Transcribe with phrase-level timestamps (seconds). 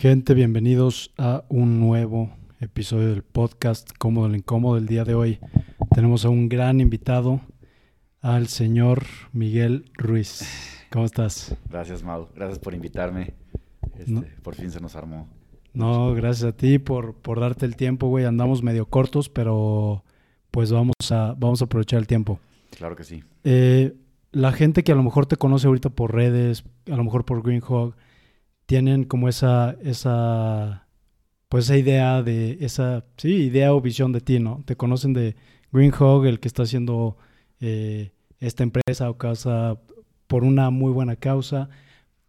[0.00, 4.78] Gente, bienvenidos a un nuevo episodio del podcast Cómodo el Incómodo.
[4.78, 5.40] El día de hoy
[5.94, 7.42] tenemos a un gran invitado,
[8.22, 9.04] al señor
[9.34, 10.40] Miguel Ruiz.
[10.90, 11.54] ¿Cómo estás?
[11.68, 12.28] Gracias, Mau.
[12.34, 13.34] Gracias por invitarme.
[13.98, 14.24] Este, No.
[14.42, 15.28] Por fin se nos armó.
[15.74, 18.24] No, gracias a ti por, por darte el tiempo, güey.
[18.24, 20.02] Andamos medio cortos, pero
[20.50, 22.40] pues vamos a, vamos a aprovechar el tiempo.
[22.74, 23.22] Claro que sí.
[23.44, 23.94] Eh,
[24.32, 27.42] la gente que a lo mejor te conoce ahorita por redes, a lo mejor por
[27.42, 27.94] Green Hog,
[28.70, 30.86] tienen como esa, esa,
[31.48, 34.62] pues esa idea de, esa, sí, idea o visión de ti, ¿no?
[34.64, 35.34] Te conocen de
[35.72, 37.16] Green Hog, el que está haciendo
[37.58, 39.76] eh, esta empresa o causa
[40.28, 41.68] por una muy buena causa,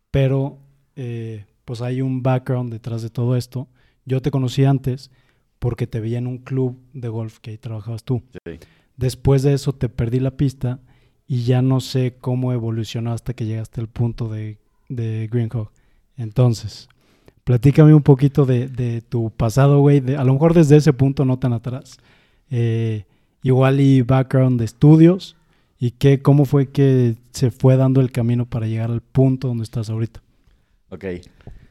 [0.10, 0.58] pero
[0.96, 3.68] eh, pues hay un background detrás de todo esto.
[4.06, 5.12] Yo te conocí antes
[5.60, 8.24] porque te veía en un club de golf que ahí trabajabas tú.
[8.48, 8.54] Sí.
[8.98, 10.80] Después de eso te perdí la pista
[11.28, 14.58] y ya no sé cómo evolucionó hasta que llegaste al punto de,
[14.90, 15.70] de Green Hog.
[16.22, 16.88] Entonces,
[17.44, 20.16] platícame un poquito de, tu pasado, güey.
[20.16, 21.98] A lo mejor desde ese punto no tan atrás.
[22.50, 23.06] Eh,
[23.44, 25.36] igual y background de estudios
[25.80, 29.64] y qué, cómo fue que se fue dando el camino para llegar al punto donde
[29.64, 30.22] estás ahorita.
[30.90, 31.06] Ok.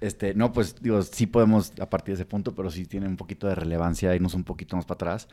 [0.01, 3.17] Este, no, pues digo, sí podemos a partir de ese punto, pero sí tiene un
[3.17, 5.29] poquito de relevancia irnos un poquito más para atrás.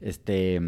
[0.00, 0.60] Este,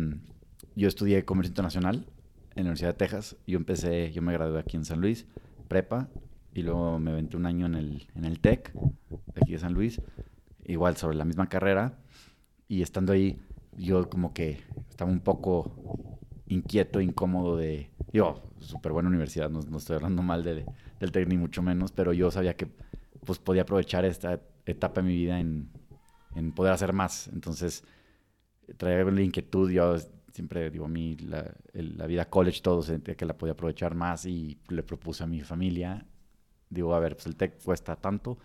[0.75, 2.07] yo estudié comercio internacional
[2.55, 3.37] en la Universidad de Texas.
[3.47, 5.27] Yo empecé, yo me gradué aquí en San Luis,
[5.69, 6.09] prepa,
[6.55, 8.73] y luego me aventé un año en el, en el TEC,
[9.35, 10.01] de aquí de San Luis,
[10.65, 11.99] igual sobre la misma carrera.
[12.69, 13.41] Y estando ahí,
[13.77, 15.73] yo como que estaba un poco
[16.49, 17.91] inquieto, incómodo de...
[18.13, 20.67] Yo, súper buena universidad, no, no estoy hablando mal de,
[21.01, 22.69] del TEC ni mucho menos, pero yo sabía que
[23.25, 25.71] pues podía aprovechar esta etapa de mi vida en,
[26.37, 27.29] en poder hacer más.
[27.29, 27.85] Entonces,
[28.77, 29.97] traía la inquietud, yo
[30.33, 33.95] siempre digo, a mí la, el- la vida college, todo sentía que la podía aprovechar
[33.95, 36.07] más y le propuse a mi familia,
[36.71, 38.39] digo, a ver, pues el TEC cuesta tanto,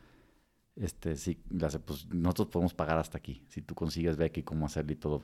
[0.76, 1.38] este, sé,
[1.86, 3.45] pues nosotros podemos pagar hasta aquí.
[3.48, 5.23] Si tú consigues beca y cómo hacerlo y todo,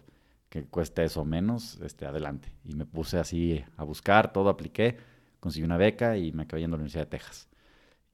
[0.49, 2.53] que cueste eso menos, este, adelante.
[2.63, 4.97] Y me puse así a buscar, todo apliqué,
[5.39, 7.49] conseguí una beca y me acabé yendo a la Universidad de Texas.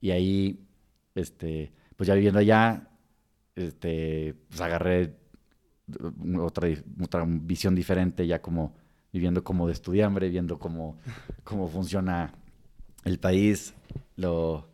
[0.02, 0.68] Y ahí,
[1.16, 2.90] este, pues ya viviendo allá,
[3.56, 5.16] este, pues agarré
[6.40, 6.70] otra,
[7.02, 8.76] otra visión diferente, ya como
[9.12, 10.98] viviendo como de estudiambre, viendo cómo,
[11.44, 12.34] cómo funciona
[13.04, 13.74] el país,
[14.16, 14.68] lo,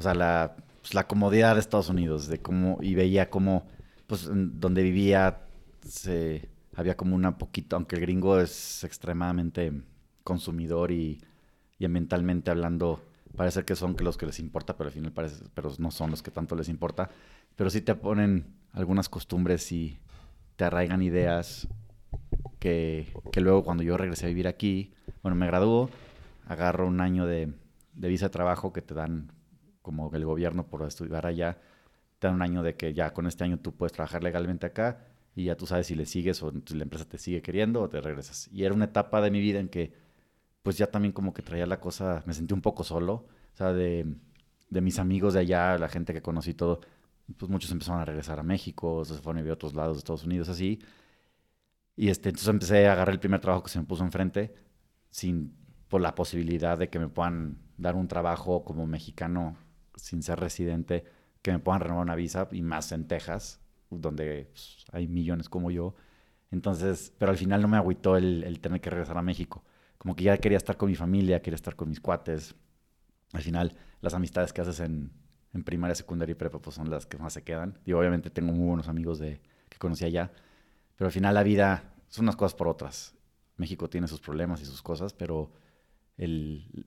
[0.00, 3.66] o sea, la, pues, la comodidad de Estados Unidos, de cómo, y veía cómo,
[4.06, 5.42] pues, donde vivía,
[5.86, 9.82] se, había como una poquito, aunque el gringo es extremadamente
[10.24, 11.20] consumidor y,
[11.78, 13.04] y ambientalmente hablando,
[13.36, 16.10] parece que son que los que les importa, pero al final parece, pero no son
[16.10, 17.10] los que tanto les importa,
[17.54, 19.98] pero sí te ponen algunas costumbres y
[20.56, 21.68] te arraigan ideas
[22.58, 25.90] que, que luego cuando yo regresé a vivir aquí, bueno, me graduó,
[26.48, 27.52] agarro un año de,
[27.92, 29.30] de visa de trabajo que te dan
[29.82, 31.58] como el gobierno por estudiar allá,
[32.18, 35.06] te dan un año de que ya con este año tú puedes trabajar legalmente acá
[35.34, 38.00] y ya tú sabes si le sigues o la empresa te sigue queriendo o te
[38.00, 38.48] regresas.
[38.52, 39.92] Y era una etapa de mi vida en que
[40.62, 43.72] pues ya también como que traía la cosa, me sentí un poco solo, o sea,
[43.72, 44.06] de,
[44.68, 46.80] de mis amigos de allá, la gente que conocí todo,
[47.36, 49.98] pues muchos empezaron a regresar a México, se fueron a vivir a otros lados de
[50.00, 50.80] Estados Unidos, así.
[51.96, 54.54] Y este, entonces empecé a agarrar el primer trabajo que se me puso enfrente,
[55.10, 55.54] sin,
[55.88, 59.56] por la posibilidad de que me puedan dar un trabajo como mexicano
[60.00, 61.04] sin ser residente,
[61.42, 65.70] que me puedan renovar una visa, y más en Texas, donde pues, hay millones como
[65.70, 65.94] yo.
[66.50, 69.64] Entonces, pero al final no me agüitó el, tener que regresar a México.
[69.98, 72.54] Como que ya quería estar con mi familia, quería estar con mis cuates.
[73.32, 75.12] Al final, las amistades que haces en,
[75.52, 77.78] en primaria, secundaria y prepa, pues son las que más se quedan.
[77.84, 80.32] Y obviamente tengo muy buenos amigos de, que conocí allá.
[80.96, 83.14] Pero al final la vida son unas cosas por otras.
[83.56, 85.52] México tiene sus problemas y sus cosas, pero
[86.16, 86.86] el,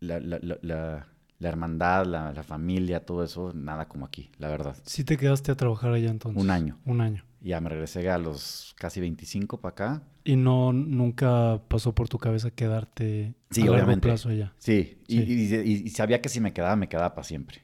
[0.00, 1.06] la,
[1.42, 4.76] la- hermandad, la, la familia, todo eso, nada como aquí, la verdad.
[4.84, 6.42] Sí te quedaste a trabajar allá entonces.
[6.42, 6.78] Un año.
[6.84, 7.24] Un año.
[7.40, 10.02] Y Ya me regresé a los casi 25 para acá.
[10.24, 14.52] Y no, nunca pasó por tu cabeza quedarte Sí, a largo plazo allá.
[14.58, 15.24] Sí, y, Sí.
[15.28, 17.62] y- y- y sabía que si me quedaba, me quedaba para siempre.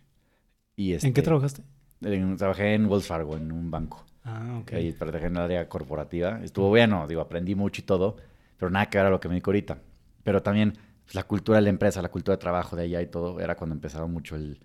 [0.77, 1.63] Y ¿En qué este, trabajaste?
[2.03, 4.05] en- trabajé en Wells Fargo, en un banco.
[4.25, 4.73] Ah, ok.
[4.75, 6.41] Ahí trabajé en el área corporativa.
[6.43, 8.17] Estuvo bueno, digo, aprendí mucho y todo,
[8.57, 9.79] pero nada que ver a lo que me dedico ahorita.
[10.25, 10.75] Pero también
[11.13, 13.75] la cultura de la empresa, la cultura de trabajo de allá y todo, era cuando
[13.75, 14.61] empezaba mucho el,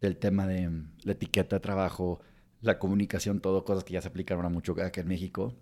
[0.00, 0.70] el tema de
[1.02, 2.20] la etiqueta de trabajo,
[2.60, 5.54] la comunicación, todo, cosas que ya se aplican ahora mucho acá en México.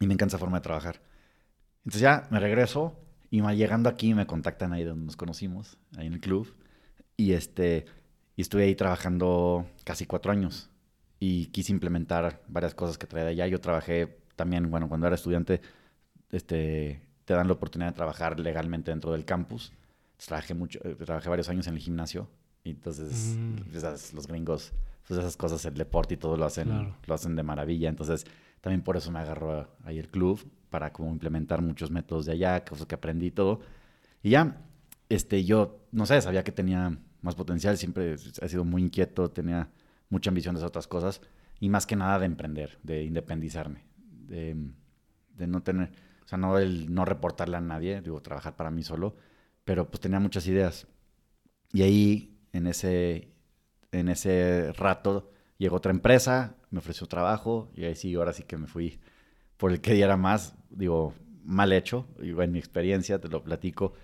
[0.00, 1.00] Y me encanta esa forma de trabajar.
[1.78, 2.98] Entonces ya me regreso
[3.30, 6.54] y llegando aquí me contactan ahí donde nos conocimos, ahí en el club.
[7.16, 7.86] Y este
[8.36, 10.70] y estuve ahí trabajando casi cuatro años.
[11.18, 13.46] Y quise implementar varias cosas que traía de allá.
[13.46, 15.62] Yo trabajé también, bueno, cuando era estudiante,
[16.30, 19.72] este, te dan la oportunidad de trabajar legalmente dentro del campus.
[20.12, 22.28] Entonces, trabajé mucho, eh, trabajé varios años en el gimnasio.
[22.64, 23.70] Y entonces, Mm.
[23.72, 24.72] ya sabes, los gringos
[25.06, 27.88] pues esas cosas, el deporte y todo lo hacen, lo hacen de maravilla.
[27.88, 28.26] Entonces,
[28.60, 32.64] también por eso me agarró ahí el club, para como implementar muchos métodos de allá,
[32.64, 33.60] cosas que aprendí y todo.
[34.22, 34.64] Y ya,
[35.08, 39.68] este, yo, no sé, sabía que tenía más potencial, siempre he sido muy inquieto, tenía
[40.10, 41.20] mucha ambición de hacer otras cosas
[41.60, 43.84] y más que nada de emprender, de independizarme,
[44.26, 44.56] de,
[45.36, 45.92] de no tener,
[46.26, 49.14] o sea, no el no reportarle a nadie, digo, trabajar para mí solo,
[49.64, 50.88] pero pues tenía muchas ideas.
[51.72, 53.30] Y ahí, en ese,
[53.92, 58.56] en ese rato, llegó otra empresa, me ofreció trabajo y ahí sí, ahora sí que
[58.56, 58.98] me fui
[59.56, 61.14] por el que diera más, digo,
[61.44, 63.94] mal hecho, digo, en mi experiencia, te lo platico,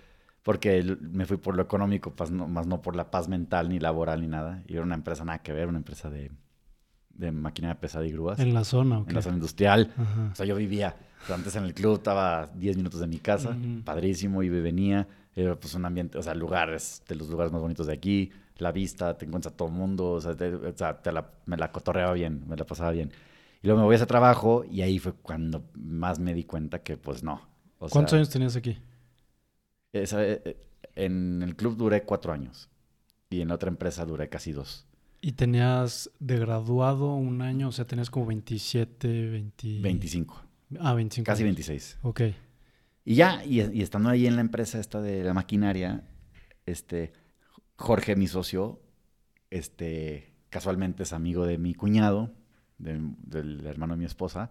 [0.44, 4.20] porque me fui por lo económico, pues, más no por la paz mental, ni laboral,
[4.20, 4.62] ni nada.
[4.68, 6.30] Y era una empresa nada que ver, una empresa de,
[7.10, 8.38] de maquinaria pesada y grúas.
[8.38, 9.92] En la zona, En la zona industrial.
[10.30, 10.96] O sea, yo vivía,
[11.28, 15.08] antes en el club estaba 10 minutos de mi casa, padrísimo, iba y venía.
[15.34, 18.70] Era pues un ambiente, o sea, lugares, de los lugares más bonitos de aquí, la
[18.70, 20.36] vista, te encuentras a todo el mundo, o sea,
[21.46, 23.10] me la cotorreaba bien, me la pasaba bien.
[23.62, 26.80] Y luego me voy a ese trabajo y ahí fue cuando más me di cuenta
[26.80, 27.40] que pues no.
[27.78, 28.78] ¿Cuántos años tenías aquí?
[29.92, 30.56] Eh, eh,
[30.96, 32.68] en el club duré cuatro años
[33.30, 34.86] y en la otra empresa duré casi dos.
[35.20, 37.68] ¿Y tenías de graduado un año?
[37.68, 39.80] O sea, tenías como 27, 20...
[39.80, 40.42] 25.
[40.80, 41.26] Ah, 25.
[41.26, 41.98] Casi 26.
[42.02, 42.20] Ok.
[43.04, 46.04] Y ya, y, y, estando ahí en la empresa esta de la maquinaria,
[46.66, 47.12] este,
[47.76, 48.80] Jorge, mi socio,
[49.50, 52.32] este, casualmente es amigo de mi cuñado,
[52.78, 54.50] del hermano de mi esposa.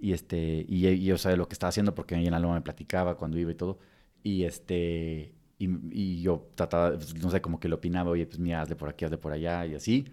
[0.00, 3.16] Y este, y, yo sabía lo que estaba haciendo porque ella en Loma me platicaba
[3.16, 3.78] cuando iba y todo.
[4.22, 8.62] Y este, y, yo trataba, pues, no sé, como que le opinaba, oye, pues mira,
[8.62, 10.06] hazle por aquí, hazle por allá, y así.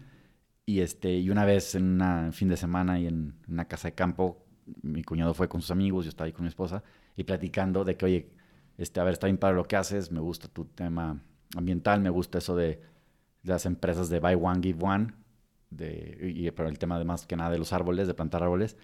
[0.66, 3.96] Y este, y una vez en un fin de semana y en una casa de
[3.96, 4.45] campo,
[4.82, 6.84] mi cuñado fue con sus amigos, yo estaba ahí con mi esposa,
[7.16, 8.30] y platicando de que, oye,
[8.78, 11.22] este, a ver, está bien para lo que haces, me gusta tu tema
[11.56, 12.82] ambiental, me gusta eso de
[13.44, 15.14] las empresas de Buy One, Give One,
[15.70, 18.78] de, y, pero el tema de más que nada de los árboles, de plantar árboles.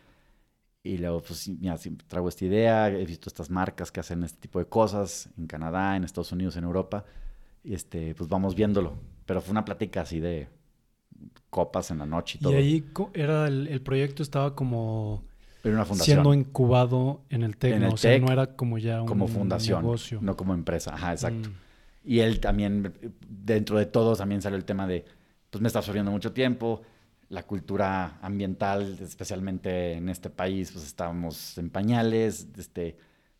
[0.83, 4.57] Y luego, pues, mira, traigo esta idea, he visto estas marcas que hacen este tipo
[4.59, 7.05] de cosas en Canadá, en Estados Unidos, en Europa.
[7.63, 8.97] Y este, pues vamos viéndolo.
[9.27, 10.49] Pero fue una plática así de
[11.51, 12.53] copas en la noche y todo.
[12.53, 15.23] Y ahí era el, proyecto estaba como
[15.63, 16.15] una fundación.
[16.15, 20.19] siendo incubado en el TEC, o sea, no era como ya un como fundación, negocio.
[20.21, 20.93] no como empresa.
[20.93, 21.49] Ajá, exacto.
[21.49, 21.53] Mm.
[22.03, 22.93] Y él también,
[23.29, 25.05] dentro de todo, también salió el tema de
[25.51, 26.81] pues me está absorbiendo mucho tiempo.
[27.29, 32.47] La cultura ambiental, especialmente en este país, pues estábamos en pañales.
[32.57, 32.97] Este,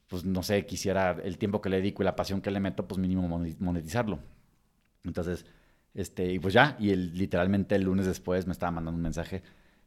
[0.08, 2.88] pues no sé, quisiera el tiempo que le dedico y la pasión que le meto,
[2.88, 3.28] pues mínimo
[3.60, 4.20] monetizarlo.
[5.04, 5.46] Entonces,
[5.94, 9.42] este, y pues ya, y el, literalmente el lunes después me estaba mandando un mensaje,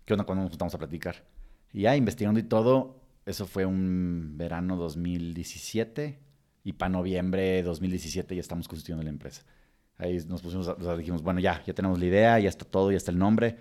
[0.05, 1.25] ¿qué onda cuando nos juntamos a platicar?
[1.75, 6.21] Y ya, investigando y todo, eso fue un verano 2017,
[6.63, 9.43] y para noviembre 2017 ya estamos constituyendo la empresa.
[9.99, 12.93] Ahí nos pusimos, o sea, dijimos, bueno, ya, ya tenemos la idea, ya está todo,
[12.93, 13.57] ya está el nombre.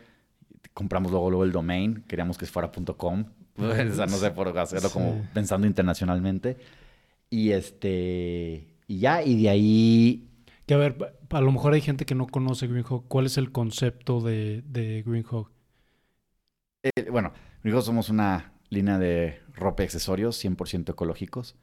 [0.74, 3.26] Compramos luego, luego el domain, queríamos que fuera .com,
[3.58, 6.58] o sea, no sé, por hacerlo como pensando internacionalmente.
[7.32, 10.30] Y este, y ya, y de ahí...
[10.68, 13.08] Que a ver, a lo mejor hay gente que no conoce Greenhawk.
[13.08, 15.52] ¿Cuál es el concepto de, de Greenhawk?
[16.84, 17.34] Eh, bueno,
[17.64, 21.56] Greenhawk somos una línea de ropa y accesorios 100% ecológicos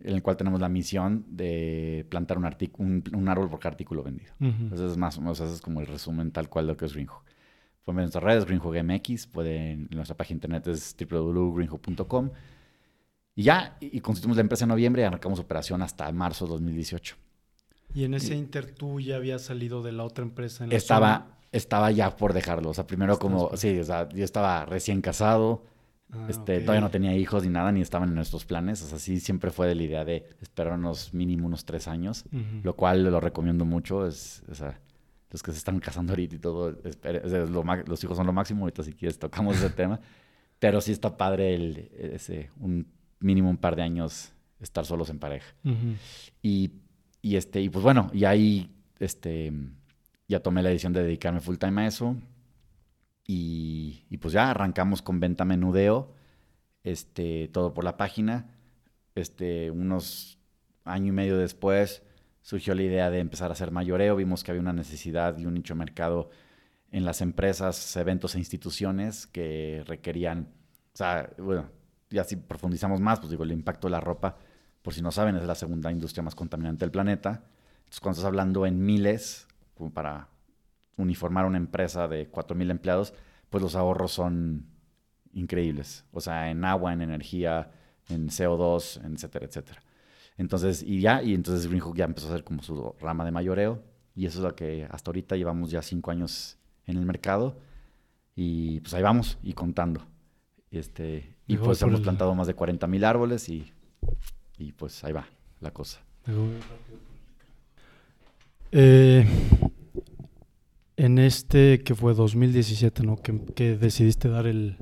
[0.00, 4.32] en el cual tenemos la misión de plantar un, un, árbol por cada artículo vendido.
[4.40, 6.92] Entonces, es más o menos, es como el resumen tal cual de lo que es
[6.92, 7.24] Greenhawk.
[7.84, 12.30] Pueden ver nuestras redes, Greenhawk MX, pueden, nuestra página internet es www.greenhawk.com.
[13.34, 17.16] Y ya, y constituimos la empresa en noviembre y arrancamos operación hasta marzo de 2018.
[17.94, 20.64] ¿Y en ese inter tú ya habías salido de la otra empresa?
[20.64, 22.70] En la estaba, estaba ya por dejarlo.
[22.70, 25.62] O sea, primero como, sí, o sea, yo estaba recién casado
[26.10, 28.82] Ah, este, Todavía no tenía hijos ni nada, ni estaban en nuestros planes.
[28.82, 32.24] O sea, sí siempre fue de la idea de esperarnos mínimo unos tres años,
[32.62, 34.06] lo cual lo recomiendo mucho.
[34.06, 34.80] Es, o sea,
[35.30, 36.74] los que se están casando ahorita y todo,
[37.86, 38.62] los hijos son lo máximo.
[38.62, 40.00] Ahorita, si quieres, tocamos ese tema.
[40.58, 42.86] Pero sí está padre el, ese, un
[43.20, 45.54] mínimo un par de años estar solos en pareja.
[46.42, 46.72] y,
[47.20, 49.52] y, este, y pues bueno, y ahí este,
[50.28, 52.16] ya tomé la decisión de dedicarme full time a eso.
[53.26, 56.14] Y, pues ya arrancamos con venta menudeo,
[56.84, 58.50] este, todo por la página.
[59.14, 60.38] Este, unos
[60.84, 62.02] año y medio después
[62.42, 64.16] surgió la idea de empezar a hacer mayoreo.
[64.16, 66.30] Vimos que había una necesidad y un nicho de mercado
[66.90, 70.48] en las empresas, eventos e instituciones que requerían,
[70.94, 71.68] o sea, bueno,
[72.10, 74.38] ya si profundizamos más, pues digo, el impacto de la ropa,
[74.80, 77.42] por si no saben, es la segunda industria más contaminante del planeta.
[77.80, 79.47] Entonces, cuando estás hablando en miles,
[79.92, 80.28] para
[80.96, 83.14] uniformar una empresa de 4.000 empleados,
[83.50, 84.66] pues los ahorros son
[85.32, 86.04] increíbles.
[86.12, 87.70] O sea, en agua, en energía,
[88.08, 89.82] en CO2, etcétera, etcétera.
[90.36, 93.82] Entonces, y ya, y entonces Greenhook ya empezó a ser como su rama de mayoreo.
[94.14, 97.56] Y eso es lo que hasta ahorita llevamos ya cinco años en el mercado.
[98.34, 100.00] Y pues ahí vamos, y contando.
[100.70, 103.72] Este, y pues hemos el- plantado más de 40 mil árboles y,
[104.58, 105.26] y pues ahí va
[105.60, 106.00] la cosa.
[108.72, 109.26] Eh,
[110.96, 113.16] en este que fue 2017, ¿no?
[113.16, 114.76] Que, que decidiste dar el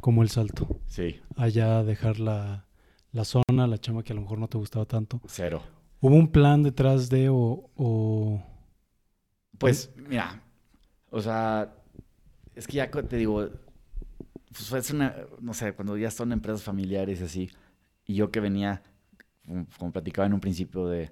[0.00, 0.80] como el salto.
[0.86, 2.66] Sí, Allá dejar la,
[3.12, 5.20] la zona, la chama que a lo mejor no te gustaba tanto.
[5.26, 5.62] cero.
[6.00, 8.42] ¿Hubo un plan detrás de o, o-
[9.58, 10.42] Pues, mira,
[11.10, 11.74] o sea,
[12.54, 13.46] es que ya te digo,
[14.50, 17.50] pues es una, no sé, cuando ya son empresas familiares y así,
[18.06, 18.82] y yo que venía,
[19.46, 21.10] como, como platicaba en un principio, de,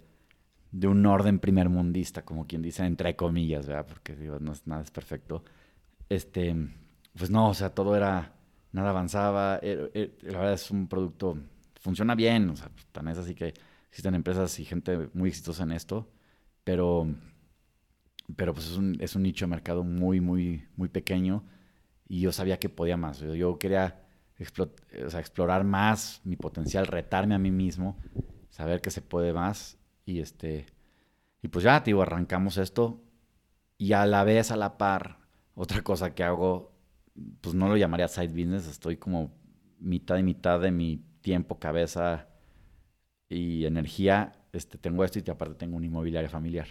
[0.72, 3.87] de un orden primermundista, como quien dice, entre comillas, ¿verdad?
[3.88, 5.44] Porque digo, no es nada es perfecto.
[6.08, 6.54] Este,
[7.18, 8.34] pues no, o sea, todo era,
[8.72, 11.38] nada avanzaba, la verdad es un producto,
[11.80, 13.54] funciona bien, o sea, tan es así que
[13.90, 16.08] existen empresas y gente muy exitosa en esto,
[16.64, 17.08] pero
[18.37, 21.44] pero pues es un, es un nicho de mercado muy, muy, muy pequeño
[22.08, 23.20] y yo sabía que podía más.
[23.20, 24.04] Yo, yo quería
[24.38, 24.72] explo-
[25.06, 27.98] o sea, explorar más mi potencial, retarme a mí mismo,
[28.50, 29.77] saber que se puede más
[30.09, 30.67] y este
[31.43, 33.00] y pues ya, digo, arrancamos esto
[33.77, 35.19] y a la vez, a la par,
[35.55, 36.73] otra cosa que hago,
[37.41, 39.33] pues no lo llamaría side business, estoy como
[39.79, 42.29] mitad y mitad de mi tiempo, cabeza
[43.29, 46.67] y energía, este, tengo esto y aparte tengo una inmobiliaria familiar.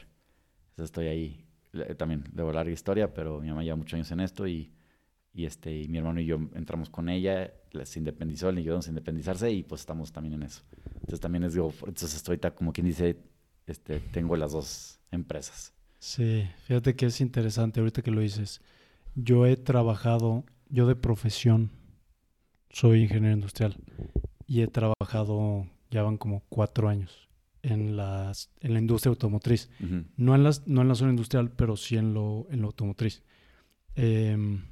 [0.71, 4.19] Entonces estoy ahí eh, también de larga historia, pero mi mamá lleva muchos años en
[4.19, 4.71] esto y,
[5.37, 8.87] y, este, y mi hermano y yo entramos con ella, la- se independizó, le ayudamos
[8.87, 10.63] a independizarse y pues estamos también en eso.
[10.95, 13.17] Entonces también es, digo, entonces estoy como quien dice,
[13.67, 15.73] este, tengo las dos empresas.
[15.99, 18.61] Sí, fíjate que es interesante ahorita que lo dices.
[19.13, 21.69] Yo he trabajado, yo de profesión
[22.71, 23.75] soy ingeniero industrial
[24.47, 27.29] y he trabajado, ya van como cuatro años
[27.61, 29.69] en, las, en la industria automotriz.
[30.17, 33.21] No en, las, no en la zona industrial, pero sí en lo, en lo automotriz.
[33.95, 34.63] Em,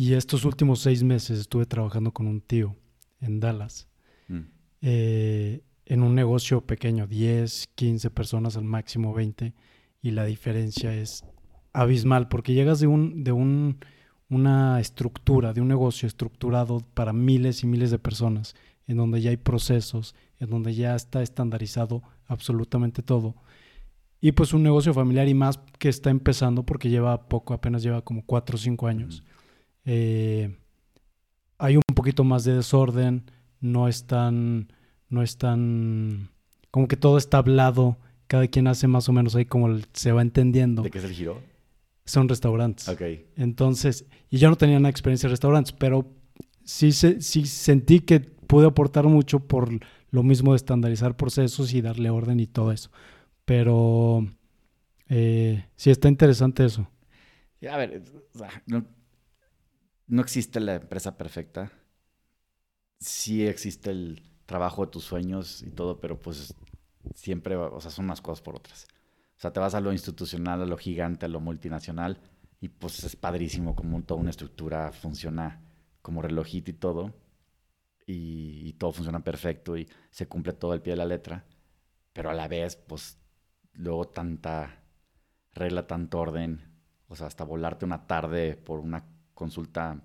[0.00, 2.76] y estos últimos seis meses estuve trabajando con un tío
[3.20, 3.88] en Dallas
[4.28, 4.40] Mm.
[4.82, 9.54] eh, en un negocio pequeño, 10, 15 personas al máximo 20,
[10.02, 11.24] y la diferencia es
[11.72, 13.78] abismal, porque llegas de un, de un,
[14.28, 18.54] una estructura, de un negocio estructurado para miles y miles de personas,
[18.86, 23.34] en donde ya hay procesos, en donde ya está estandarizado absolutamente todo.
[24.20, 28.02] Y pues un negocio familiar y más que está empezando porque lleva poco, apenas lleva
[28.02, 29.22] como 4 o 5 años.
[29.22, 29.37] Ujú.
[29.90, 30.54] Eh,
[31.56, 33.30] hay un poquito más de desorden,
[33.60, 34.70] no es tan,
[35.08, 36.28] no es tan,
[36.70, 40.12] como que todo está hablado, cada quien hace más o menos ahí como el- se
[40.12, 40.82] va entendiendo.
[40.82, 41.40] ¿De qué es el giro?
[42.04, 42.86] Son restaurantes.
[42.88, 43.00] Ok.
[43.36, 46.06] Entonces, y yo no tenía una experiencia en restaurantes, pero
[46.64, 49.70] sí, sí sentí que pude aportar mucho por
[50.10, 52.90] lo mismo de estandarizar procesos y darle orden y todo eso.
[53.46, 54.26] Pero
[55.08, 56.86] eh, sí está interesante eso.
[57.70, 58.02] A ver,
[58.66, 58.84] no,
[60.08, 61.70] no existe la empresa perfecta.
[63.00, 66.54] Sí existe el trabajo de tus sueños y todo, pero pues
[67.14, 68.86] siempre, o sea, son unas cosas por otras.
[69.36, 72.20] O sea, te vas a lo institucional, a lo gigante, a lo multinacional,
[72.60, 75.62] y pues es padrísimo como toda una estructura funciona
[76.02, 77.14] como relojito y todo,
[78.06, 81.44] y, y todo funciona perfecto y se cumple todo al pie de la letra,
[82.12, 83.18] pero a la vez, pues
[83.74, 84.82] luego tanta
[85.54, 86.62] regla, tanto orden,
[87.08, 89.04] o sea, hasta volarte una tarde por una
[89.38, 90.02] consulta,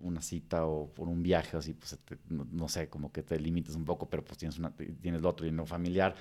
[0.00, 3.38] una cita o por un viaje, así, pues te- no, no sé, como que te
[3.38, 6.14] limites un poco, pero pues tienes, una, tienes lo otro lo familiar,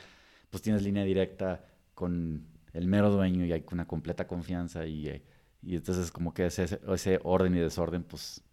[0.49, 5.23] pues tienes línea directa con el mero dueño y hay una completa confianza y, eh,
[5.63, 8.43] y entonces como que ese, ese orden y desorden, pues,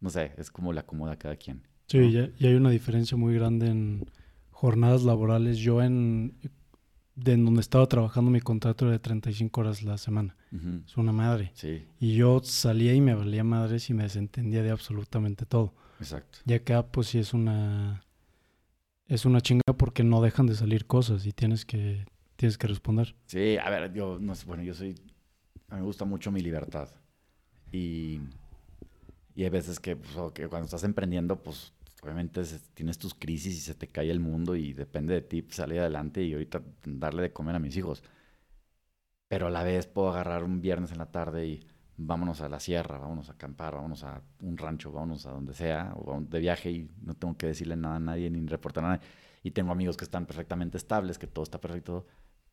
[0.00, 1.62] no sé, es como le acomoda a cada quien.
[1.88, 2.08] Sí, ¿no?
[2.38, 4.06] y hay una diferencia muy grande en
[4.50, 5.58] jornadas laborales.
[5.58, 6.38] Yo en,
[7.16, 10.36] de en donde estaba trabajando mi contrato era de 35 horas la semana.
[10.86, 11.50] Es una madre.
[11.54, 15.74] Sí, Y yo salía y me valía madres y me desentendía de absolutamente todo.
[15.98, 16.38] exacto.
[16.46, 18.04] Y acá pues sí es una
[19.06, 22.06] es una chinga porque no dejan de salir cosas y tienes que
[22.36, 23.14] tienes que responder.
[23.26, 24.94] Sí, a ver, yo no sé, bueno, yo soy,
[25.68, 26.88] a mí me gusta mucho mi libertad.
[27.70, 28.20] Y,
[29.34, 31.72] y hay veces que, pues, que cuando estás emprendiendo, pues
[32.04, 32.42] obviamente
[32.74, 35.80] tienes tus crisis y se te cae el mundo y depende de ti pues, salir
[35.80, 38.02] adelante y ahorita darle de comer a mis hijos.
[39.28, 42.60] Pero a la vez puedo agarrar un viernes en la tarde y vámonos a la
[42.60, 46.70] sierra, vámonos a acampar, vámonos a un rancho, vámonos a donde sea, o de viaje
[46.70, 49.06] y no tengo que decirle nada a nadie ni reportar a nadie.
[49.42, 52.06] Y tengo amigos que están perfectamente estables, que todo está perfecto,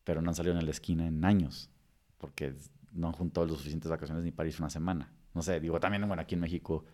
[0.04, 1.70] pero no han salido en la esquina en años,
[2.18, 2.54] porque
[2.92, 5.12] no han juntado las suficientes vacaciones ni para una semana.
[5.34, 6.84] No sé, digo, también, bueno, aquí en México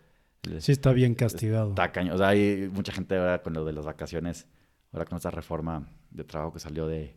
[0.59, 1.69] Sí está bien castigado.
[1.69, 2.15] está cañón.
[2.15, 4.47] O sea, hay mucha gente ahora con lo de las vacaciones,
[4.91, 7.15] ahora con esta reforma de trabajo que salió de,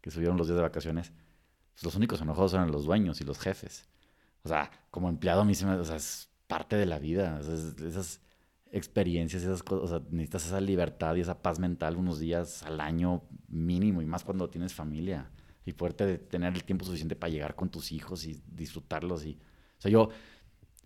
[0.00, 1.12] que subieron los días de vacaciones,
[1.74, 3.88] pues los únicos enojados eran los dueños y los jefes.
[4.42, 7.38] O sea, como empleado a mí se me, o sea, es parte de la vida.
[7.40, 8.20] O sea, es- esas
[8.70, 12.80] experiencias, esas cosas, o sea, necesitas esa libertad y esa paz mental unos días al
[12.80, 15.30] año mínimo y más cuando tienes familia
[15.64, 19.38] y poderte tener el tiempo suficiente para llegar con tus hijos y disfrutarlos y
[19.78, 20.10] o sea, yo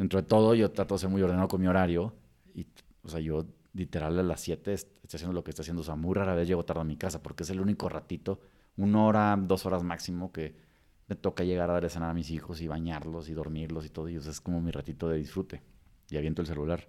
[0.03, 2.15] dentro de todo yo trato de ser muy ordenado con mi horario
[2.55, 2.67] y
[3.03, 5.85] o sea, yo literal a las 7 est- estoy haciendo lo que estoy haciendo, o
[5.85, 8.41] sea, muy rara vez llego tarde a mi casa porque es el único ratito,
[8.77, 10.55] una hora, dos horas máximo que
[11.09, 14.09] me toca llegar a darle cenar a mis hijos y bañarlos y dormirlos y todo
[14.09, 15.63] y es como mi ratito de disfrute
[16.11, 16.89] y aviento el celular.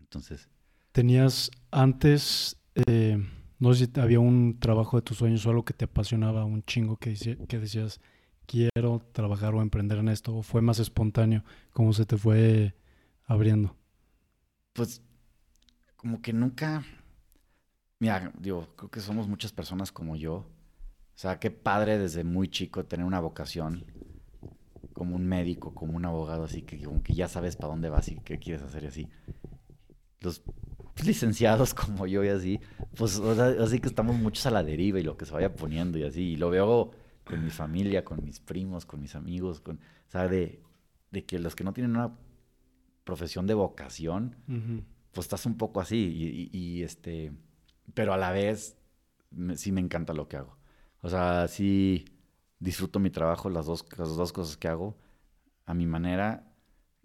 [0.00, 0.48] Entonces,
[0.92, 3.18] ¿Tenías antes, eh,
[3.58, 6.62] no sé si había un trabajo de tus sueños o algo que te apasionaba, un
[6.64, 7.14] chingo que,
[7.48, 8.00] que decías,
[8.52, 10.36] quiero trabajar o emprender en esto?
[10.36, 11.42] ¿O fue más espontáneo?
[11.72, 12.74] ¿Cómo se te fue
[13.24, 13.76] abriendo?
[14.72, 15.02] pues
[15.96, 16.84] como que nunca,
[17.98, 20.34] mira, digo, creo que somos muchas personas como yo.
[20.34, 23.84] O sea, qué padre desde muy chico tener una vocación
[24.94, 28.08] como un médico, como un abogado, así que como que ya sabes para dónde vas
[28.08, 29.08] y qué quieres hacer y así.
[30.20, 30.42] Los
[31.04, 32.60] licenciados como yo y así,
[32.96, 35.54] pues o sea, así que estamos muchos a la deriva y lo que se vaya
[35.54, 36.22] poniendo y así.
[36.32, 36.92] Y lo veo
[37.24, 40.62] con mi familia, con mis primos, con mis amigos, con, o sea, de,
[41.10, 42.16] de que los que no tienen una
[43.04, 44.36] profesión de vocación,
[45.12, 47.32] pues estás un poco así y, y- y, este,
[47.94, 48.78] pero a la vez
[49.30, 50.56] me- sí me encanta lo que hago.
[51.02, 52.04] O sea, sí
[52.60, 54.96] disfruto mi trabajo, las dos, las dos cosas que hago
[55.66, 56.48] a mi manera.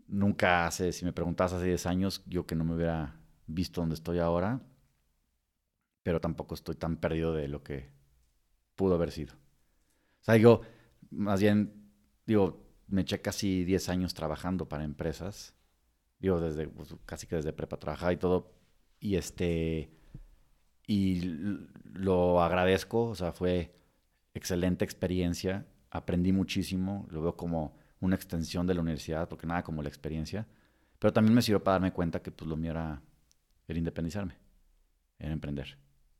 [0.07, 3.95] Nunca hace, si me preguntas hace 10 años, yo que no me hubiera visto donde
[3.95, 4.61] estoy ahora,
[6.03, 7.89] pero tampoco estoy tan perdido de lo que
[8.75, 9.35] pudo haber sido.
[10.21, 10.61] O sea, digo,
[11.11, 11.91] más bien,
[12.25, 15.55] digo, me eché casi 10 años trabajando para empresas.
[16.19, 18.51] Digo, desde, pues, casi que desde prepa trabajaba y todo,
[18.99, 19.91] y este,
[20.87, 21.21] y
[21.93, 23.75] lo agradezco, o sea, fue
[24.33, 29.81] excelente experiencia, aprendí muchísimo, lo veo como una extensión de la universidad, porque nada como
[29.83, 30.47] la experiencia,
[30.99, 33.01] pero también me sirvió para darme cuenta que pues lo mío era
[33.67, 34.35] el independizarme,
[35.19, 35.77] era emprender.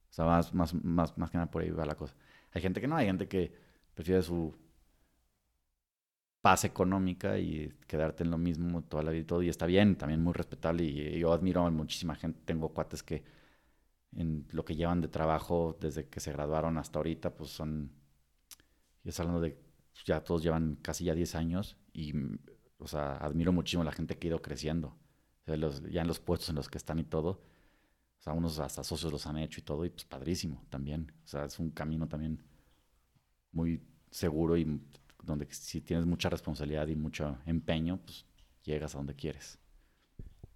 [0.09, 2.15] O sea, más, más, más, más que nada por ahí va la cosa.
[2.51, 3.53] Hay gente que no, hay gente que
[3.97, 4.55] prefiere su
[6.39, 9.95] paz económica y quedarte en lo mismo toda la vida y todo, y está bien,
[9.97, 13.23] también muy respetable, y yo admiro a muchísima gente, tengo cuates que
[14.11, 17.91] en lo que llevan de trabajo desde que se graduaron hasta ahorita, pues son,
[19.03, 19.57] yo estoy hablando de,
[20.05, 22.13] ya todos llevan casi ya 10 años, y,
[22.77, 24.95] o sea, admiro muchísimo a la gente que ha ido creciendo,
[25.47, 25.55] ya
[26.01, 29.25] en los puestos en los que están y todo, o sea, unos hasta socios los
[29.25, 32.43] han hecho y todo, y pues padrísimo también, o sea, es un camino también
[33.57, 34.79] muy seguro y
[35.23, 38.25] donde si tienes mucha responsabilidad y mucho empeño, pues
[38.63, 39.57] llegas a donde quieres.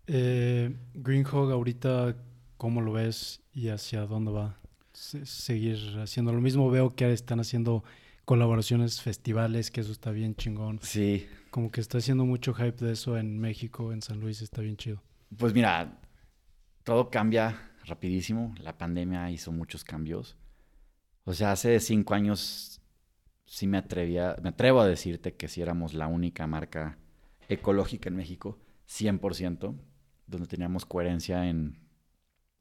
[0.08, 2.16] Eh, Green Hog ahorita,
[2.58, 4.58] ¿cómo lo ves y hacia dónde va?
[4.94, 6.70] Se- seguir haciendo lo mismo.
[6.70, 7.84] Veo que están haciendo
[8.26, 10.80] colaboraciones, festivales, que eso está bien chingón.
[10.82, 14.62] Sí, Como que está haciendo mucho hype de eso en México, en San Luis, está
[14.62, 15.02] bien chido.
[15.38, 16.00] pues mira,
[16.84, 18.54] todo cambia rapidísimo.
[18.60, 20.38] La pandemia hizo muchos cambios.
[21.26, 22.81] O sea, hace cinco años
[23.54, 26.98] sí me atrevía, me atrevo a decirte que si éramos la única marca
[27.50, 29.76] ecológica en México, 100%,
[30.26, 31.78] donde teníamos coherencia en,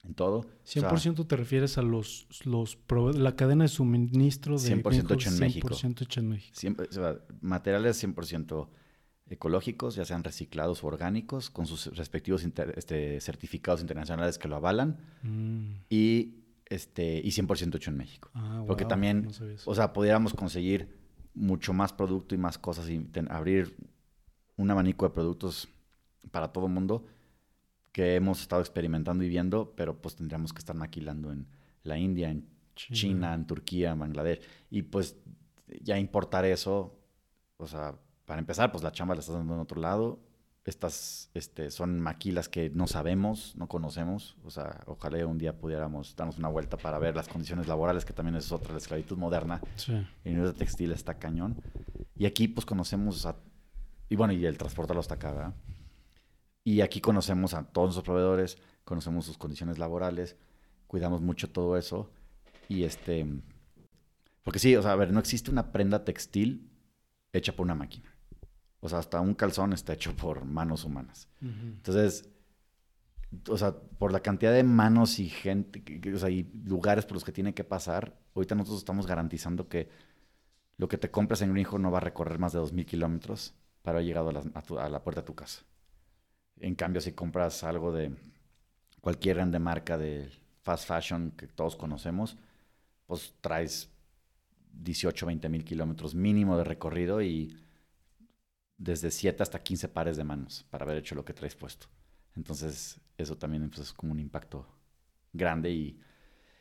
[0.03, 0.39] en todo.
[0.41, 2.77] O sea, 100% te refieres a los, los
[3.15, 5.69] la cadena de suministro de 100% Green Hog, hecho en México.
[5.69, 6.59] 100% hecho en México.
[6.59, 8.69] Siempre, o sea, materiales 100%
[9.29, 14.57] ecológicos, ya sean reciclados o orgánicos, con sus respectivos inter- este, certificados internacionales que lo
[14.57, 15.85] avalan, Mm.
[15.89, 16.40] y,
[16.71, 18.31] este, y 100% hecho en México.
[18.33, 19.31] Ah, Porque wow, también, no.
[19.67, 20.97] O sea, pudiéramos conseguir
[21.35, 23.77] mucho más producto y más cosas y ten- abrir
[24.57, 25.69] un abanico de productos
[26.31, 27.05] para todo el mundo
[27.93, 31.47] que hemos estado experimentando y viendo, pero pues tendríamos que estar maquilando en
[31.83, 32.97] la India, en China.
[32.97, 34.41] China, en Turquía, en Bangladesh.
[34.71, 35.17] Y pues
[35.83, 36.97] ya importar eso,
[37.57, 40.21] o sea, para empezar, pues la chamba la estás dando en otro lado.
[40.71, 44.37] Estas este, son maquilas que no sabemos, no conocemos.
[44.45, 48.13] O sea, ojalá un día pudiéramos darnos una vuelta para ver las condiciones laborales, que
[48.13, 49.61] también es otra, la esclavitud moderna.
[49.75, 50.07] Sí.
[50.25, 51.61] En el textil está cañón.
[52.17, 53.35] Y aquí pues conocemos a...
[54.09, 55.55] Y bueno, y el transportarlo hasta acá, ¿verdad?
[56.63, 60.37] Y aquí conocemos a todos nuestros proveedores, conocemos sus condiciones laborales,
[60.87, 62.13] cuidamos mucho todo eso.
[62.69, 63.27] Y este...
[64.45, 66.71] Porque sí, o sea, a ver, no existe una prenda textil
[67.33, 68.10] hecha por una máquina.
[68.81, 71.29] O sea, hasta un calzón está hecho por manos humanas.
[71.77, 72.29] Entonces,
[73.49, 75.83] o sea, por la cantidad de manos y gente,
[76.15, 79.89] o sea, y lugares por los que tiene que pasar, ahorita nosotros estamos garantizando que
[80.79, 83.99] lo que te compras en Greenhorn no va a recorrer más de 2.000 kilómetros para
[83.99, 85.63] haber llegado a la, a tu- a la puerta de tu casa.
[86.59, 88.13] En cambio, si compras algo de
[89.01, 90.31] cualquier grande marca de
[90.63, 92.37] fast fashion que todos conocemos,
[93.07, 93.91] pues traes
[94.73, 97.57] 18, 20 mil kilómetros mínimo de recorrido y
[98.81, 101.87] desde 7 hasta 15 pares de manos para haber hecho lo que traes puesto.
[102.35, 104.67] Entonces, eso también pues, es como un impacto
[105.35, 106.01] grande y,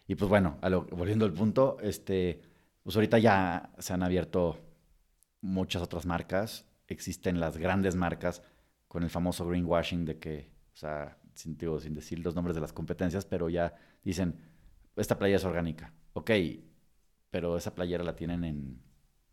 [0.06, 0.60] y pues bueno,
[0.92, 2.42] volviendo al punto, este,
[2.84, 4.60] pues ahorita ya se han abierto
[5.40, 8.44] muchas otras marcas, existen las grandes marcas
[8.90, 12.74] con el famoso greenwashing de que, o sea, sin, sin decir los nombres de las
[12.74, 14.36] competencias, pero ya dicen,
[14.98, 16.32] esta playa es orgánica, ok,
[17.30, 18.89] pero esa playera la tienen en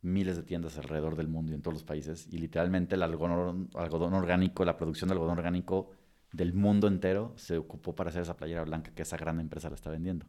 [0.07, 3.69] miles de tiendas alrededor del mundo y en todos los países, y literalmente el algodón,
[3.75, 5.91] algodón orgánico, la producción de algodón orgánico
[6.33, 9.75] del mundo entero se ocupó para hacer esa playera blanca que esa gran empresa la
[9.75, 10.27] está vendiendo.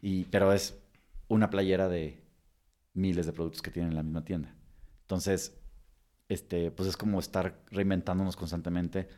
[0.00, 0.80] y, pero es
[1.28, 2.22] una playera de
[2.94, 4.54] miles de productos que tienen en la misma tienda.
[5.02, 5.60] Entonces,
[6.28, 9.08] este, pues es como estar reinventándonos constantemente.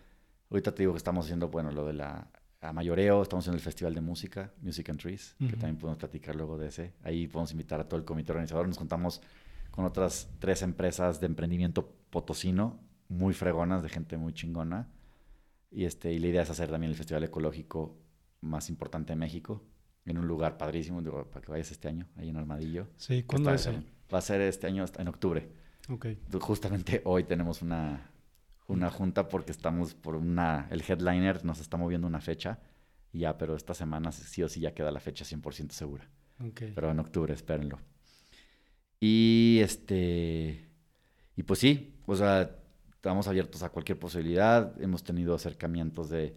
[0.51, 2.31] Ahorita te digo que estamos haciendo, bueno, lo de la
[2.67, 6.35] a mayoreo, estamos en el Festival de Música, Music and Trees, que también podemos platicar
[6.35, 6.95] luego de ese.
[7.03, 8.67] Ahí podemos invitar a todo el comité organizador.
[8.67, 9.23] Nos contamos
[9.71, 14.89] con otras tres empresas de emprendimiento potosino, muy fregonas, de gente muy chingona.
[15.71, 17.97] Y, este, y la idea es hacer también el festival ecológico
[18.41, 19.63] más importante de México,
[20.05, 22.89] en un lugar padrísimo, digo, para que vayas este año, ahí en Armadillo.
[22.97, 23.69] Sí, ¿cuándo es?
[24.13, 25.49] Va a ser este año en octubre.
[25.89, 26.07] Ok.
[26.41, 28.11] Justamente hoy tenemos una,
[28.69, 32.59] una junta porque estamos por una, el headliner nos está moviendo una fecha
[33.13, 36.09] y ya, pero esta semana sí o sí ya queda la fecha 100% segura.
[36.51, 36.73] Okay.
[36.75, 37.79] Pero en octubre, espérenlo.
[39.01, 40.69] Y este,
[41.37, 42.57] y pues sí, o sea,
[42.91, 46.37] estamos abiertos a cualquier posibilidad, hemos tenido acercamientos de,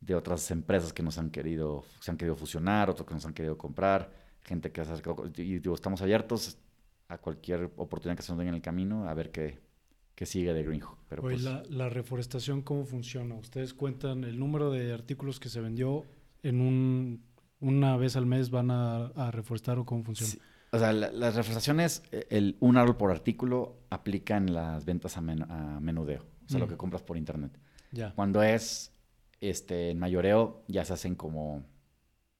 [0.00, 3.34] de otras empresas que nos han querido, se han querido fusionar, otros que nos han
[3.34, 6.58] querido comprar, gente que se ha acercado, y digo, estamos abiertos
[7.08, 9.60] a cualquier oportunidad que se nos den en el camino, a ver qué,
[10.26, 10.62] sigue de.
[11.08, 13.34] Pero pues la, la, reforestación, ¿cómo funciona?
[13.34, 16.04] Ustedes cuentan el número de artículos que se vendió
[16.42, 17.22] en un,
[17.60, 20.34] una vez al mes, van a, a reforestar o cómo funciona?
[20.70, 25.20] O sea, las reforestaciones, e, el, un árbol por artículo aplica en las ventas a,
[25.20, 26.70] menudeo, o sea, lo mm.
[26.70, 27.58] que compras por internet.
[27.90, 28.14] Ya.
[28.14, 28.92] Cuando es
[29.40, 31.62] este, en mayoreo, ya se hacen como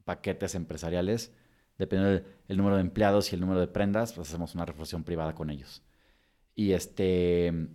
[0.05, 1.33] paquetes empresariales
[1.79, 5.35] dependiendo del número de empleados y el número de prendas, pues hacemos una reforestación privada
[5.35, 5.83] con ellos.
[6.55, 7.69] Y este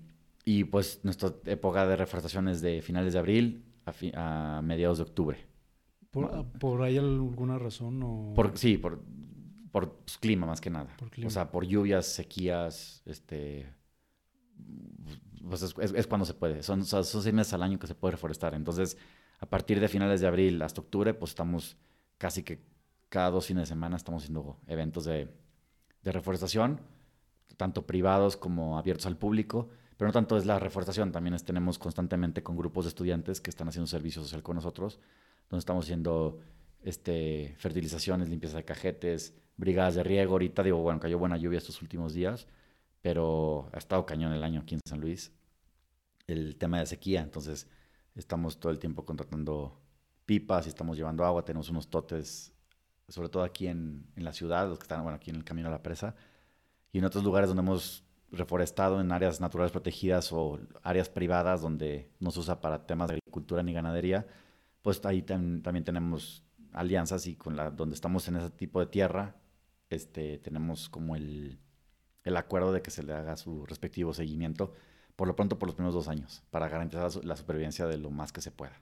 [0.45, 3.65] y pues nuestra época de reforestación es de finales de abril
[4.13, 5.45] a, mediados de octubre.
[6.11, 8.01] ¿Por, ahí alguna razón?
[8.03, 8.33] O...
[8.33, 9.03] Por, sí, por,
[9.71, 10.95] por pues, clima más que nada.
[11.25, 13.71] O sea, por lluvias, sequías, este...
[15.47, 16.63] Pues es, cuando se puede.
[16.63, 18.53] Son, son seis meses al año que se puede reforestar.
[18.53, 18.97] Entonces,
[19.39, 21.77] a partir de finales de abril hasta octubre, pues estamos
[22.17, 22.61] casi que
[23.09, 25.31] cada dos fines de semana estamos haciendo eventos de,
[26.03, 26.79] reforestación,
[27.55, 29.69] tanto privados como abiertos al público.
[29.97, 33.67] Pero no tanto es la reforestación, también tenemos constantemente con grupos de estudiantes que están
[33.67, 34.99] haciendo servicio social con nosotros,
[35.49, 36.39] donde estamos haciendo
[36.83, 40.33] este, fertilizaciones, limpieza de cajetes, brigadas de riego.
[40.33, 42.47] Ahorita digo, bueno, cayó buena lluvia estos últimos días,
[43.01, 45.31] pero ha estado cañón el año aquí en San Luis.
[46.27, 47.67] El tema de sequía, entonces
[48.13, 49.81] estamos todo el tiempo contratando
[50.25, 51.43] pipas y estamos llevando agua.
[51.43, 52.53] Tenemos unos totes
[53.07, 55.69] sobre todo aquí en, en, la ciudad, los que están, bueno, aquí en el camino
[55.69, 56.15] a la presa,
[56.91, 62.11] y en otros lugares donde hemos reforestado en áreas naturales protegidas o áreas privadas donde
[62.19, 64.27] no se usa para temas de agricultura ni ganadería,
[64.81, 69.35] pues ahí también tenemos alianzas y con la, donde estamos en ese tipo de tierra,
[69.89, 71.59] este, tenemos como el,
[72.23, 74.73] el acuerdo de que se le haga su respectivo seguimiento,
[75.15, 78.31] por lo pronto por los primeros dos años, para garantizar la supervivencia de lo más
[78.31, 78.81] que se pueda.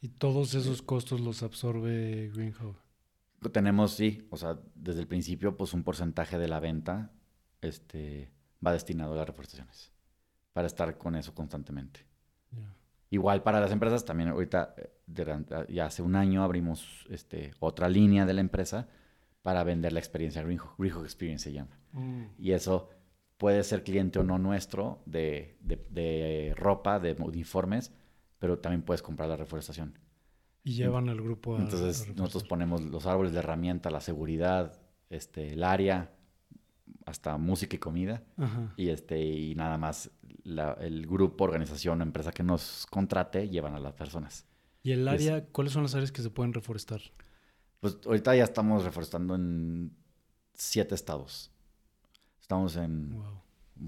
[0.00, 2.78] ¿Y todos esos costos los absorbe Greenhouse?
[3.52, 7.12] Tenemos, sí, o sea, desde el principio, pues un porcentaje de la venta
[7.60, 8.30] este,
[8.64, 9.92] va destinado a las reforestaciones,
[10.52, 12.06] para estar con eso constantemente.
[13.12, 18.24] Igual para las empresas, también ahorita, eh, ya hace un año abrimos este, otra línea
[18.24, 18.88] de la empresa
[19.42, 21.76] para vender la experiencia Greenhook, Experience se llama.
[21.92, 22.26] Mm.
[22.38, 22.88] Y eso
[23.36, 27.92] puede ser cliente o no nuestro de, de ropa, de uniformes,
[28.38, 29.98] pero también puedes comprar la reforestación.
[30.62, 35.54] Y llevan al grupo a, Entonces nosotros ponemos los árboles de herramienta, la seguridad, este,
[35.54, 36.12] el área,
[37.10, 38.22] hasta música y comida.
[38.76, 40.10] Y este, y nada más
[40.44, 44.46] el grupo, organización, empresa que nos contrate, llevan a las personas.
[44.82, 47.00] ¿Y el área, cuáles son las áreas que se pueden reforestar?
[47.80, 49.92] Pues ahorita ya estamos reforestando en
[50.54, 51.50] siete estados.
[52.40, 53.22] Estamos en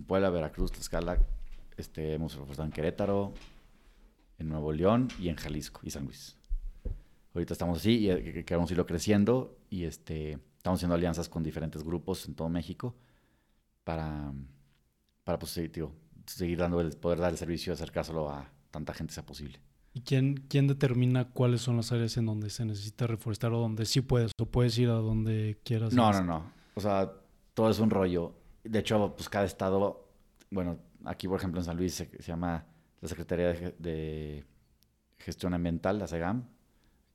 [0.06, 1.18] Puebla, Veracruz, Tlaxcala,
[1.76, 3.34] este, hemos reforestado en Querétaro,
[4.38, 6.36] en Nuevo León y en Jalisco y San Luis.
[7.34, 11.82] Ahorita estamos así y eh, queremos irlo creciendo y este, estamos haciendo alianzas con diferentes
[11.82, 12.94] grupos en todo México
[13.84, 14.32] para,
[15.24, 19.26] para pues, seguir dando el, poder dar el servicio y acercárselo a tanta gente sea
[19.26, 19.60] posible.
[19.94, 23.84] ¿Y quién, quién determina cuáles son las áreas en donde se necesita reforestar o donde
[23.84, 25.92] sí puedes o puedes ir a donde quieras?
[25.92, 26.52] No, no, no.
[26.74, 27.12] O sea,
[27.52, 28.34] todo es un rollo.
[28.64, 30.08] De hecho, pues cada estado,
[30.50, 32.64] bueno, aquí, por ejemplo, en San Luis se, llama
[33.00, 34.44] la Secretaría de,
[35.18, 36.48] Gestión Ambiental, la SEGAM,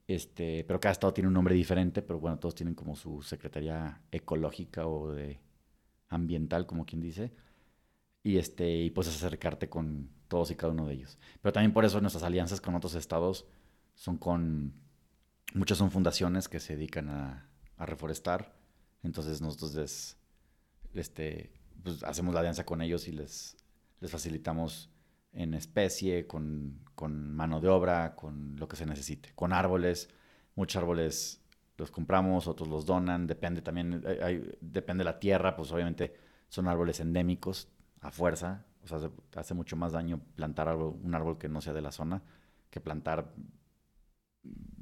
[0.07, 4.01] este, pero cada estado tiene un nombre diferente, pero bueno, todos tienen como su Secretaría
[4.11, 5.39] Ecológica o de
[6.09, 7.33] Ambiental, como quien dice,
[8.23, 11.17] y, este, y puedes acercarte con todos y cada uno de ellos.
[11.41, 13.45] Pero también por eso nuestras alianzas con otros estados
[13.95, 14.73] son con,
[15.53, 18.55] muchas son fundaciones que se dedican a, a reforestar,
[19.03, 20.17] entonces nosotros
[20.93, 21.51] este,
[21.83, 23.55] pues, hacemos la alianza con ellos y les,
[23.99, 24.89] les facilitamos
[25.33, 30.09] en especie, con, con, mano de obra, con lo que se necesite, con árboles.
[30.55, 31.41] Muchos árboles
[31.77, 34.03] los compramos, otros los donan, depende también,
[34.61, 36.13] depende de la tierra, pues obviamente
[36.49, 37.69] son árboles endémicos
[38.01, 41.81] a fuerza, o sea, hace mucho más daño plantar un árbol que no sea de
[41.81, 42.23] la zona
[42.69, 43.33] que plantar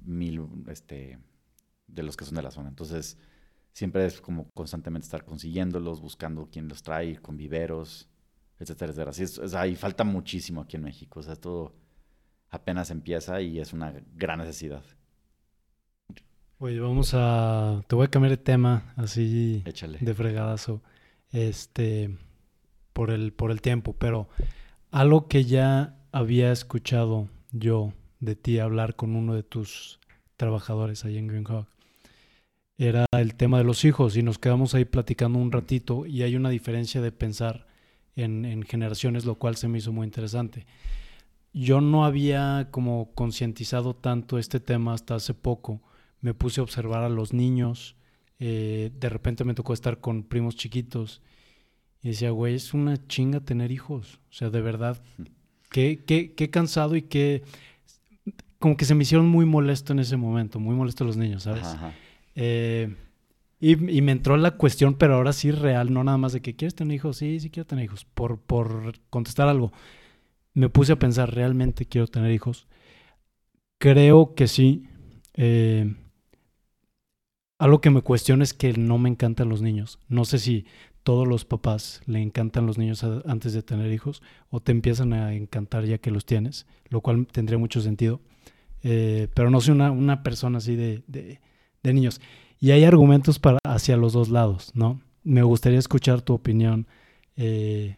[0.04, 1.20] mil este,
[1.88, 2.70] de los que son de la zona.
[2.70, 3.18] Entonces,
[3.72, 8.10] siempre es como constantemente estar consiguiéndolos, buscando quién los trae, con viveros,
[8.60, 9.12] etcétera, etcétera.
[9.12, 11.20] Así es, ahí falta muchísimo aquí en México.
[11.20, 11.76] O sea, todo
[12.50, 14.84] apenas empieza y es una gran necesidad.
[16.60, 17.84] Oye, vamos a.
[17.88, 20.00] Te voy a cambiar de tema así Échale.
[20.00, 20.82] de fregadazo.
[21.32, 22.18] Este.
[22.94, 23.94] Por el, por el tiempo.
[23.94, 24.30] Pero
[24.92, 30.00] algo que ya había escuchado yo de ti hablar con uno de tus
[30.38, 31.68] trabajadores ahí en Green Hawk
[32.78, 36.36] era el tema de los hijos y nos quedamos ahí platicando un ratito y hay
[36.36, 37.68] una diferencia de pensar
[38.16, 40.66] en, generaciones, lo cual se me hizo muy interesante.
[41.54, 45.82] Yo no había como concientizado tanto este tema hasta hace poco.
[46.22, 47.96] Me puse a observar a los niños.
[48.40, 51.22] Eh, de repente me tocó estar con primos chiquitos.
[52.02, 54.20] Y decía, güey, es una chinga tener hijos.
[54.30, 55.02] O sea, de verdad,
[55.70, 57.44] qué, qué, qué cansado y qué...
[58.60, 61.66] Como que se me hicieron muy molesto en ese momento, muy molesto los niños, ¿sabes?
[61.66, 61.94] Ajá.
[62.36, 62.94] Eh,
[63.60, 66.76] y, me entró la cuestión, pero ahora sí real, no nada más de que quieres
[66.76, 69.72] tener hijos, sí, sí quiero tener hijos, por, por contestar algo.
[70.54, 72.68] Me puse a pensar, ¿realmente quiero tener hijos?
[73.78, 74.88] Creo que sí.
[75.34, 75.96] Eh,
[77.58, 80.00] algo que me cuestiona es que no me encantan los niños.
[80.08, 80.66] No sé si
[81.04, 85.34] todos los papás le encantan los niños antes de tener hijos o te empiezan a
[85.34, 88.22] encantar ya que los tienes, lo cual tendría mucho sentido.
[88.84, 91.04] Eh, pero no soy una, persona así de
[91.86, 92.20] de niños.
[92.60, 95.00] Y hay argumentos para, hacia los dos lados, ¿no?
[95.24, 96.88] Me gustaría escuchar tu opinión,
[97.38, 97.98] eh,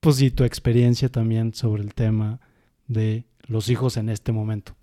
[0.00, 2.40] pues y tu experiencia también sobre el tema
[2.86, 4.74] de los hijos en este momento.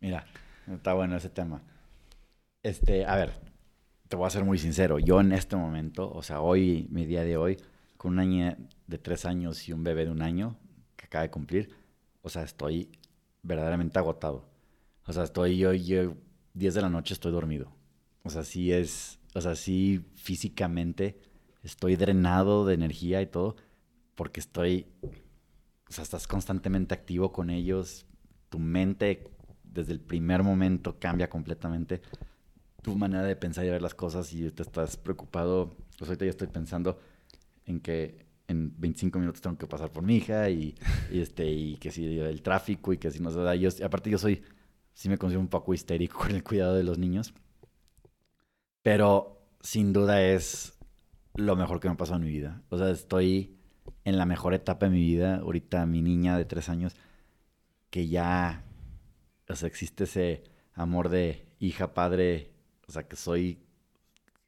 [0.00, 0.24] Mira,
[0.72, 1.60] está bueno ese tema.
[2.62, 3.32] Este, a ver,
[4.08, 4.98] te voy a ser muy sincero.
[4.98, 7.56] Yo en este momento, o sea, hoy, mi día de hoy,
[7.96, 10.56] con una niña de tres años y un bebé de un año
[10.96, 11.70] que acaba de cumplir,
[12.22, 12.90] o sea, estoy
[13.42, 14.48] verdaderamente agotado.
[15.06, 16.14] O sea, estoy yo, yo
[16.54, 17.72] 10 de la noche estoy dormido.
[18.24, 21.18] O sea, sí es, o sea, sí físicamente
[21.62, 23.56] estoy drenado de energía y todo,
[24.14, 24.86] porque estoy,
[25.88, 28.06] o sea, estás constantemente activo con ellos,
[28.50, 29.24] tu mente
[29.64, 32.02] desde el primer momento cambia completamente,
[32.82, 36.30] tu manera de pensar y ver las cosas y te estás preocupado, pues ahorita ya
[36.30, 36.98] estoy pensando
[37.66, 40.74] en que en 25 minutos tengo que pasar por mi hija y,
[41.12, 44.18] este, y que si el tráfico y que si no se da, yo, aparte yo
[44.18, 44.42] soy
[45.00, 47.32] sí me considero un poco histérico con el cuidado de los niños.
[48.82, 50.78] Pero sin duda es
[51.34, 52.62] lo mejor que me ha pasado en mi vida.
[52.68, 53.56] O sea, estoy
[54.04, 55.36] en la mejor etapa de mi vida.
[55.36, 56.96] Ahorita mi niña de tres años,
[57.90, 58.64] que ya,
[59.48, 62.49] o sea, existe ese amor de hija, padre,
[62.90, 63.60] o sea, que soy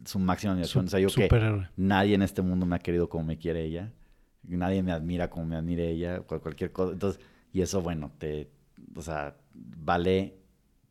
[0.04, 0.86] su máxima admiración.
[0.86, 1.28] o sea, yo que
[1.76, 3.92] nadie en este mundo me ha querido como me quiere ella.
[4.42, 6.92] Nadie me admira como me admire ella, cualquier cosa.
[6.92, 8.50] Entonces, y eso, bueno, te,
[8.96, 10.40] o sea, vale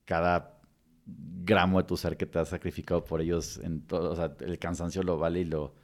[0.05, 0.61] cada
[1.05, 4.57] gramo de tu ser que te has sacrificado por ellos en todo, o sea, el
[4.59, 5.75] cansancio lo vale y lo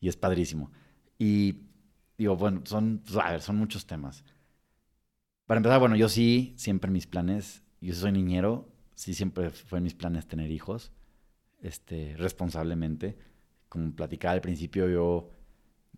[0.00, 0.70] y es padrísimo.
[1.18, 1.62] Y
[2.18, 4.22] digo, bueno, son pues, a ver, son muchos temas.
[5.46, 8.69] Para empezar, bueno, yo sí siempre mis planes, yo soy niñero,
[9.00, 10.92] sí siempre fue en mis planes tener hijos,
[11.62, 13.16] este, responsablemente.
[13.70, 15.30] Como platicaba al principio, yo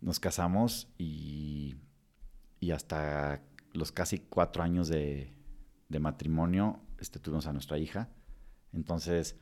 [0.00, 1.74] nos casamos y,
[2.60, 5.34] y hasta los casi cuatro años de,
[5.88, 8.08] de matrimonio este, tuvimos a nuestra hija.
[8.72, 9.36] Entonces,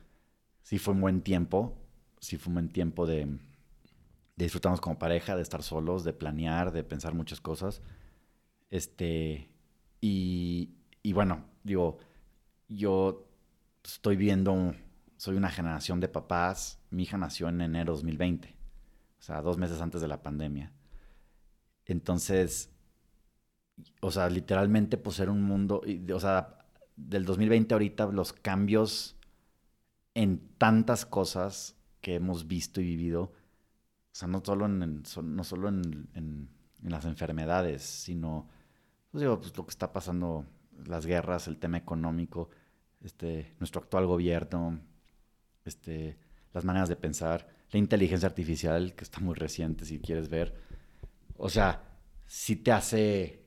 [0.63, 1.77] sí fue un buen tiempo,
[2.19, 6.71] sí fue un buen tiempo de, de disfrutarnos como pareja, de estar solos, de planear,
[6.71, 7.83] de pensar muchas cosas.
[8.71, 9.51] Este,
[9.99, 11.99] y, y bueno, digo,
[12.67, 13.27] yo
[13.83, 14.75] estoy viendo,
[15.17, 18.55] soy una generación de papás, mi hija nació en enero de 2020,
[19.19, 20.71] o sea, dos meses antes de la pandemia.
[21.85, 22.71] Entonces,
[24.01, 25.81] o sea, literalmente pues era un mundo,
[26.13, 26.57] o sea,
[26.95, 29.17] del 2020 ahorita los cambios
[30.13, 33.33] en tantas cosas que hemos visto y vivido, o
[34.13, 36.49] sea, no solo en, no solo en,
[36.83, 38.49] las enfermedades, sino
[39.11, 40.45] pues pues, lo que está pasando,
[40.85, 42.49] las guerras, el tema económico,
[43.03, 44.79] este, nuestro actual gobierno,
[45.65, 46.17] este,
[46.53, 50.53] las maneras de pensar, la inteligencia artificial, que está muy reciente, si quieres ver.
[51.37, 51.81] O sea,
[52.27, 53.45] si te hace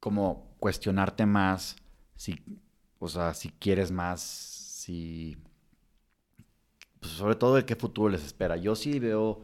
[0.00, 1.76] como cuestionarte más,
[2.16, 2.42] si,
[2.98, 5.36] o sea, si quieres más, si...
[6.98, 8.56] Pues sobre todo el qué futuro les espera.
[8.56, 9.42] Yo sí veo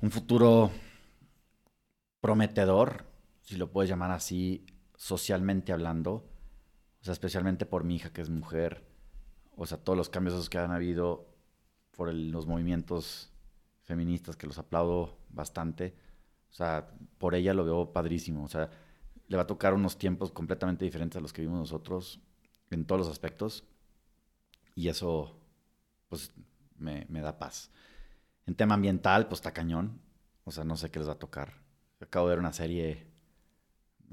[0.00, 0.70] un futuro
[2.20, 3.04] prometedor,
[3.42, 4.64] si lo puedes llamar así,
[4.96, 6.29] socialmente hablando.
[7.00, 8.84] O sea, especialmente por mi hija que es mujer.
[9.56, 11.26] O sea, todos los cambios esos que han habido
[11.92, 13.32] por los movimientos
[13.82, 15.94] feministas, que los aplaudo bastante.
[16.50, 18.44] O sea, por ella lo veo padrísimo.
[18.44, 18.70] O sea,
[19.28, 22.20] le va a tocar unos tiempos completamente diferentes a los que vimos nosotros
[22.70, 23.64] en todos los aspectos.
[24.74, 25.38] Y eso,
[26.08, 26.32] pues,
[26.76, 27.70] me, me da paz.
[28.46, 30.00] En tema ambiental, pues está cañón.
[30.44, 31.54] O sea, no sé qué les va a tocar.
[32.00, 33.09] Acabo de ver una serie.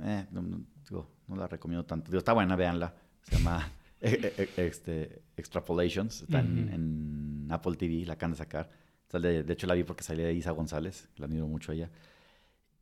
[0.04, 2.12] Eh, no, la recomiendo tanto.
[2.12, 2.94] Digo, está buena, véanla.
[3.24, 3.70] Se llama
[4.02, 6.24] eh, eh, este, Extrapolations.
[6.24, 8.70] Está en, Apple TV, la acaban de sacar.
[9.12, 11.10] De, de, hecho, la vi porque salía de Isa González.
[11.18, 11.90] La admiro mucho a ella.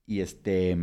[0.05, 0.77] Y este.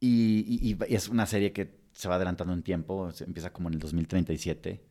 [0.00, 3.10] Y, y, es una serie que se va adelantando en tiempo.
[3.20, 4.84] empieza como en el 2037.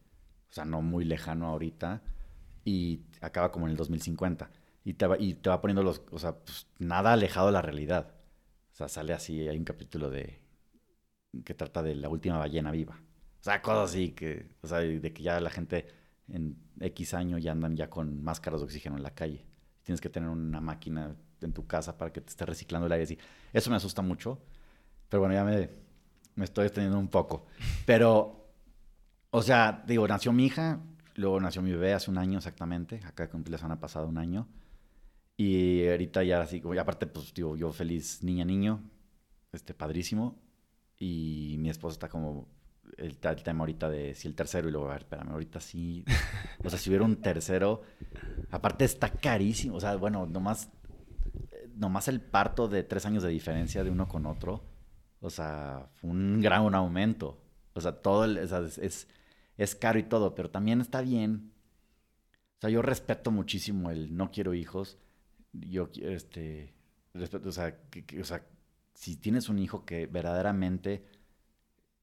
[0.50, 2.02] O sea, no muy lejano ahorita.
[2.65, 4.50] Y acaba como en el 2050
[4.86, 7.62] y te va, y te va poniendo los, o sea, pues nada alejado de la
[7.62, 8.12] realidad.
[8.73, 10.39] O sea, sale así, hay un capítulo de
[11.45, 12.99] que trata de la última ballena viva.
[13.39, 15.88] O sea, cosas así que, o sea, de que ya la gente
[16.27, 19.45] en X año ya andan ya con máscaras de oxígeno en la calle.
[19.83, 23.03] Tienes que tener una máquina en tu casa para que te esté reciclando el aire
[23.03, 23.17] así.
[23.51, 24.39] Eso me asusta mucho.
[25.09, 25.69] Pero bueno, ya me,
[26.36, 27.45] me estoy extendiendo un poco.
[27.86, 28.47] Pero,
[29.29, 30.79] o sea, digo, nació mi hija,
[31.15, 33.01] luego nació mi bebé hace un año exactamente.
[33.05, 34.47] Acá cumplí la semana pasada un año.
[35.36, 38.82] Y ahorita ya así, como, aparte, pues digo, yo feliz niña, niño,
[39.52, 40.39] este, padrísimo.
[40.98, 42.48] Y mi esposa está como
[42.98, 46.06] el, tema ahorita de si el tercero y luego, a ver, espérame, ahorita sí.
[46.63, 47.82] O sea, si hubiera un tercero,
[48.52, 49.76] aparte está carísimo.
[49.76, 50.69] O sea, bueno, nomás,
[51.76, 54.63] nomás el parto de tres años de diferencia de uno con otro,
[55.19, 57.41] o sea, fue un gran aumento.
[57.74, 59.08] O sea, todo el, es,
[59.58, 61.54] es caro y todo, pero también está bien.
[62.58, 65.00] O sea, yo respeto muchísimo el no quiero hijos
[65.54, 66.74] yo, este,
[67.13, 67.78] respeto, o sea,
[68.20, 68.46] o sea,
[68.94, 71.06] si tienes un hijo que verdaderamente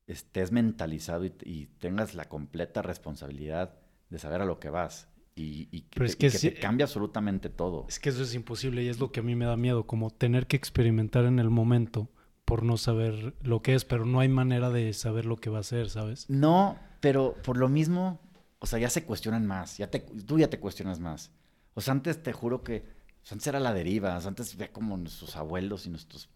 [0.06, 6.30] estés mentalizado y, tengas la completa responsabilidad de saber a lo que vas y, que,
[6.30, 7.86] te, cambia absolutamente todo.
[7.88, 10.10] Es que eso es imposible y es lo que a mí me da miedo, como
[10.10, 12.10] tener que experimentar en el momento
[12.44, 15.60] por no saber lo que es, pero no hay manera de saber lo que va
[15.60, 16.28] a ser, ¿sabes?
[16.28, 18.20] No, pero por lo mismo,
[18.58, 21.30] o sea, ya se cuestionan más, ya te, tú ya te cuestionas más.
[21.74, 22.84] O sea, antes te juro que
[23.32, 24.16] antes era la deriva.
[24.16, 26.28] Antes ve como nuestros abuelos y nuestros.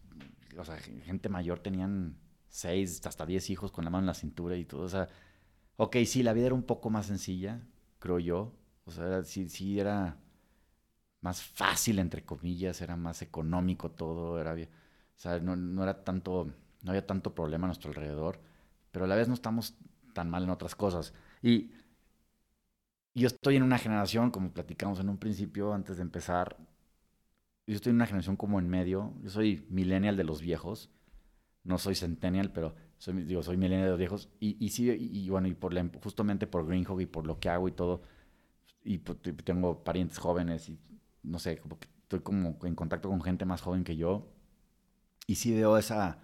[0.57, 2.17] O sea, gente mayor tenían
[2.49, 4.83] seis, hasta diez hijos con la mano en la cintura y todo.
[4.83, 5.09] O sea,
[5.77, 7.61] ok, sí, la vida era un poco más sencilla,
[7.99, 8.53] creo yo.
[8.85, 10.17] O sea, sí, sí era
[11.21, 14.39] más fácil, entre comillas, era más económico todo.
[14.39, 14.57] Era, o
[15.15, 16.51] sea, no, no era tanto.
[16.83, 18.39] No había tanto problema a nuestro alrededor.
[18.91, 19.75] Pero a la vez no estamos
[20.13, 21.13] tan mal en otras cosas.
[21.41, 21.71] Y
[23.13, 26.57] yo estoy en una generación, como platicamos en un principio antes de empezar,
[27.67, 29.13] yo estoy en una generación como en medio.
[29.21, 30.91] Yo soy millennial de los viejos.
[31.63, 34.29] No soy centennial, pero soy, digo, soy millennial de los viejos.
[34.39, 37.67] Y, y sí, y, bueno, y por justamente por Greenhog y por lo que hago
[37.67, 38.03] y todo.
[38.83, 40.79] Y tengo parientes jóvenes y
[41.23, 44.31] no sé, como que estoy como en contacto con gente más joven que yo.
[45.25, 46.19] Y sí veo esa,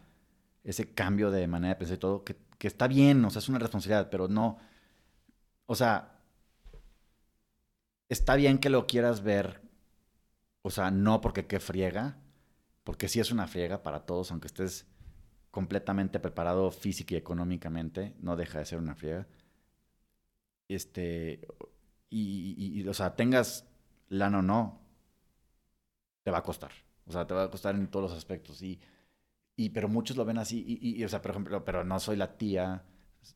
[0.63, 3.49] ese cambio de manera de pensar y todo, que, que está bien, o sea, es
[3.49, 4.59] una responsabilidad, pero no.
[5.65, 6.19] O sea,
[8.09, 9.70] está bien que lo quieras ver
[10.61, 12.17] o sea, no porque qué friega,
[12.83, 14.87] porque sí es una friega para todos, aunque estés
[15.51, 19.27] completamente preparado física y económicamente, no deja de ser una friega.
[20.67, 21.41] Este,
[22.09, 23.67] y, o sea, tengas
[24.09, 24.81] lana o no,
[26.23, 26.71] te va a costar.
[27.05, 28.61] O sea, te va a costar en todos los aspectos.
[28.61, 28.79] Y,
[29.57, 30.63] y pero muchos lo ven así.
[30.81, 32.85] Y, o sea, por ejemplo, pero no soy la tía,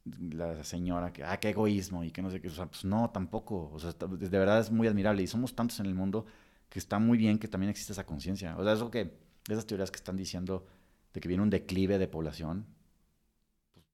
[0.05, 2.49] la señora que, ah, qué egoísmo y que no sé qué.
[2.49, 3.71] O sea, pues no, tampoco.
[3.73, 5.23] O sea, de verdad es muy admirable.
[5.23, 6.25] Y somos tantos en el mundo
[6.75, 8.53] que está muy bien que también existe esa conciencia.
[8.57, 9.17] O sea, eso que,
[9.47, 10.65] esas teorías que están diciendo
[11.13, 12.65] de que viene un declive de población,
[13.71, 13.85] pues,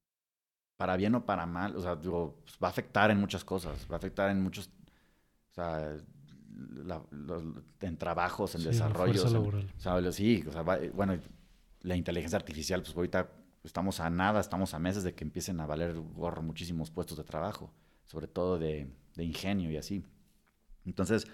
[0.76, 3.86] para bien o para mal, o sea, digo, pues, va a afectar en muchas cosas,
[3.88, 5.96] va a afectar en muchos, o sea,
[7.82, 9.26] en trabajos, en desarrollo.
[9.26, 10.62] o sea, sí, o sea,
[10.92, 11.16] bueno,
[11.82, 13.30] la inteligencia artificial, pues ahorita
[13.62, 17.22] estamos a nada, estamos a meses de que empiecen a valer gorro muchísimos puestos de
[17.22, 17.72] trabajo,
[18.06, 20.04] sobre todo de, de ingenio y así.
[20.84, 21.28] Entonces,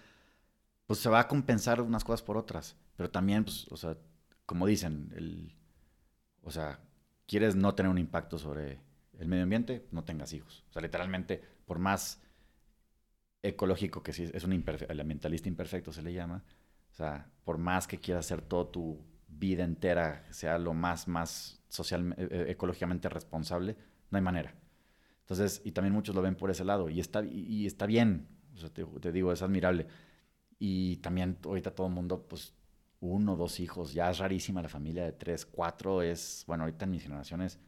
[0.88, 2.76] pues se va a compensar unas cosas por otras.
[2.96, 3.96] Pero también, pues, o sea,
[4.44, 5.54] como dicen, el,
[6.42, 6.80] o sea,
[7.26, 8.80] quieres no tener un impacto sobre
[9.18, 10.64] el medio ambiente, no tengas hijos.
[10.70, 12.20] O sea, literalmente, por más
[13.42, 16.42] ecológico que sí, es un ambientalista imperfecto se le llama,
[16.90, 21.62] o sea, por más que quieras hacer toda tu vida entera, sea lo más, más
[21.68, 23.76] social, eh, eh, ecológicamente responsable,
[24.10, 24.54] no hay manera.
[25.20, 28.26] Entonces, y también muchos lo ven por ese lado, y está, y, está bien,
[29.00, 29.86] te, digo, es admirable.
[30.58, 32.52] Y también ahorita todo el mundo, pues,
[33.00, 36.90] uno, dos hijos, ya es rarísima la familia de tres, cuatro es, bueno, ahorita en
[36.90, 37.58] mis generaciones,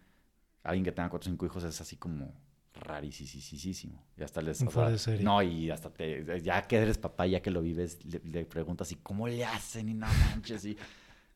[0.63, 2.35] alguien que tenga cuatro o cinco hijos es así como
[2.75, 4.05] rarísimo.
[4.17, 4.63] Y hasta les...
[5.21, 6.41] no, y hasta te...
[6.43, 9.89] Ya que eres papá, ya que lo vives, le, preguntas, ¿y cómo le hacen?
[9.89, 10.77] Y no manches, y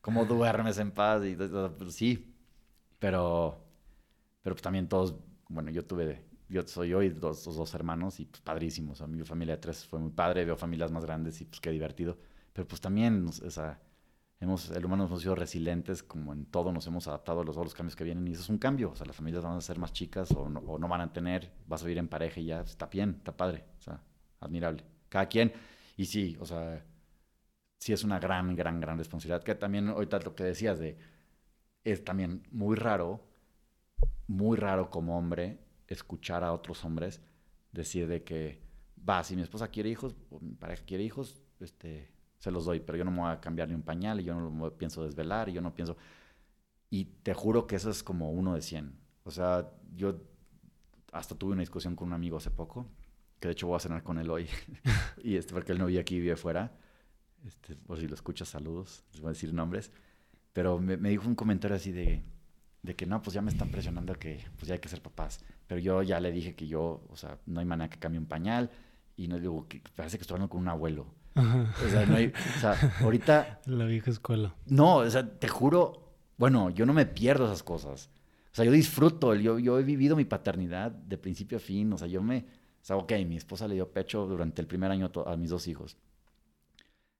[0.01, 1.23] cómo duermes en paz.
[1.25, 2.35] Y, pues, sí,
[2.99, 3.61] pero...
[4.41, 5.15] Pero pues también todos...
[5.49, 6.23] Bueno, yo tuve...
[6.49, 9.01] Yo soy hoy dos, dos, hermanos y pues padrísimos.
[9.01, 10.45] A mi familia de tres fue muy padre.
[10.45, 12.17] Veo familias más grandes y pues qué divertido.
[12.53, 13.79] Pero pues también, o sea
[14.39, 17.73] hemos, el humano hemos sido resilientes, como en todo nos hemos adaptado a los, los
[17.73, 18.91] cambios que vienen y eso es un cambio.
[18.91, 21.13] O sea, las familias van a ser más chicas o no, o no van a
[21.13, 24.01] tener, vas a vivir en pareja y ya está bien, está padre, o sea,
[24.39, 24.83] admirable.
[25.09, 25.53] Cada quien,
[25.97, 26.83] y sí, o sea,
[27.77, 29.43] sí es una gran, gran, gran responsabilidad.
[29.43, 30.97] Que también ahorita lo que decías de,
[31.83, 33.21] es también muy raro,
[34.27, 37.21] muy raro como hombre escuchar a otros hombres
[37.71, 38.61] decir de que,
[39.07, 42.79] va, si mi esposa quiere hijos, o mi pareja quiere hijos, este, se los doy,
[42.79, 45.03] pero yo no me voy a cambiar ni un pañal, y yo no me pienso
[45.03, 45.97] desvelar, y yo no pienso...
[46.89, 48.95] Y te juro que eso es como uno de 100.
[49.23, 50.21] O sea, yo
[51.11, 52.87] hasta tuve una discusión con un amigo hace poco,
[53.39, 54.47] que de hecho voy a cenar con él hoy,
[55.23, 56.71] y este, porque él no vive aquí, vive fuera.
[57.45, 59.91] Este, por si lo escuchas, saludos, les voy a decir nombres.
[60.53, 62.23] Pero me, dijo un comentario así de,
[62.85, 65.39] de que no, pues ya me están presionando que pues ya hay que ser papás.
[65.67, 68.27] Pero yo ya le dije que yo, o sea, no hay manera que cambie un
[68.27, 68.69] pañal,
[69.17, 71.07] y no digo, que parece que estoy hablando con un abuelo.
[71.35, 73.61] O sea, no hay, o sea, ahorita...
[73.65, 74.55] La vieja escuela.
[74.67, 78.09] No, o sea, te juro, bueno, yo no me pierdo esas cosas.
[78.51, 81.97] O sea, yo disfruto, yo, yo he vivido mi paternidad de principio a fin, o
[81.97, 82.45] sea, yo me...
[82.81, 85.67] O sea, ok, mi esposa le dio pecho durante el primer año a mis dos
[85.67, 85.97] hijos.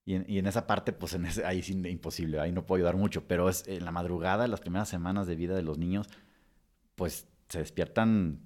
[0.05, 2.77] Y en, y en esa parte, pues en ese, ahí sí imposible, ahí no puedo
[2.77, 6.07] ayudar mucho, pero es en la madrugada, las primeras semanas de vida de los niños,
[6.95, 8.39] pues se despiertan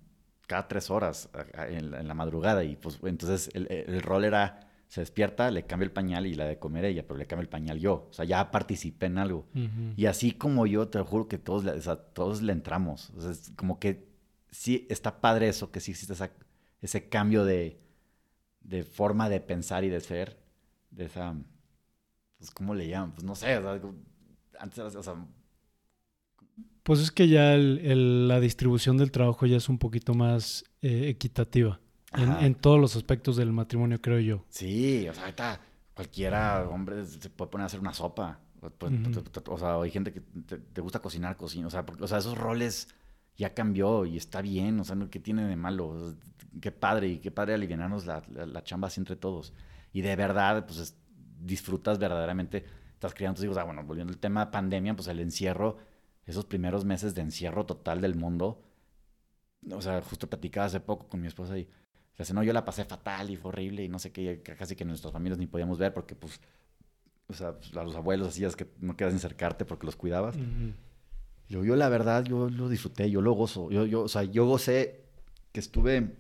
[0.48, 1.30] cada tres horas
[1.68, 5.92] en, la madrugada y pues entonces el, el rol era se despierta, le cambio el
[5.92, 8.08] pañal y la de comer ella, pero le cambio el pañal yo.
[8.10, 9.48] O sea, ya participé en algo.
[9.96, 11.64] Y así como yo, te juro que todos,
[12.14, 13.12] todos le entramos.
[13.16, 14.10] O sea, es como que
[14.50, 16.16] sí está padre eso, que sí existe
[16.82, 17.80] ese cambio de,
[18.62, 20.40] de, forma de pensar y de ser.
[20.92, 21.36] De esa.
[22.38, 23.12] Pues, ¿cómo le llaman?
[23.14, 23.58] Pues no sé.
[23.58, 23.82] O sea,
[24.60, 25.16] antes, o sea,
[26.90, 31.80] pues es que ya la distribución del trabajo ya es un poquito más eh, equitativa.
[32.14, 34.44] En, todos los aspectos del matrimonio, creo yo.
[34.50, 35.62] Sí, o sea, ahorita
[35.94, 38.40] cualquiera, hombre, se puede poner a hacer una sopa.
[38.80, 38.92] Pues,
[39.48, 41.68] o sea, hay gente que te, gusta cocinar, cocina.
[41.68, 42.88] O sea, o sea, esos roles
[43.38, 44.80] ya cambió y está bien.
[44.80, 46.16] O sea, ¿qué tiene de malo?
[46.60, 49.54] qué padre y qué padre aliviarnos la, la, chamba así entre todos.
[49.92, 50.96] Y de verdad, pues
[51.40, 52.66] disfrutas verdaderamente.
[52.94, 53.58] Estás criando tus hijos.
[53.58, 55.78] Ah, bueno, volviendo al tema pandemia, pues el encierro,
[56.26, 58.64] esos primeros meses de encierro total del mundo.
[59.72, 61.68] O sea, justo platicaba hace poco con mi esposa y
[62.26, 64.86] sea, no, yo la pasé fatal y fue horrible y no sé qué, casi que
[64.86, 66.40] nuestras familias ni podíamos ver porque, pues,
[67.28, 70.36] o sea, pues, a los abuelos hacías que no quedas acercarte porque los cuidabas.
[71.48, 73.70] yo, yo, la verdad, yo lo disfruté, yo lo gozo.
[73.72, 75.06] Yo, yo, o sea, yo gocé
[75.52, 76.16] que estuve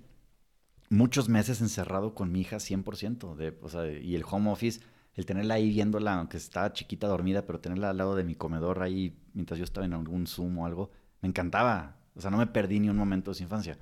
[0.89, 3.35] muchos meses encerrado con mi hija 100%.
[3.35, 4.81] De, o sea, y el home office,
[5.13, 8.81] el tenerla ahí viéndola, aunque estaba chiquita, dormida, pero tenerla al lado de mi comedor
[8.81, 11.97] ahí mientras yo estaba en algún Zoom o algo, me encantaba.
[12.15, 13.77] O sea, no me perdí ni un momento de su infancia.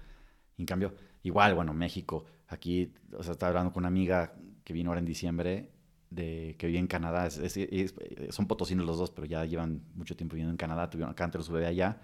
[0.57, 0.93] en cambio,
[1.27, 4.33] Igual, bueno, México, aquí, o sea, estaba hablando con una amiga
[4.63, 5.73] que vino ahora en diciembre,
[6.09, 7.29] de, que vive en Canadá,
[8.29, 11.43] son potosinos los dos, pero ya llevan mucho tiempo viviendo en Canadá, tuvieron acá antes
[11.45, 12.01] su bebé allá,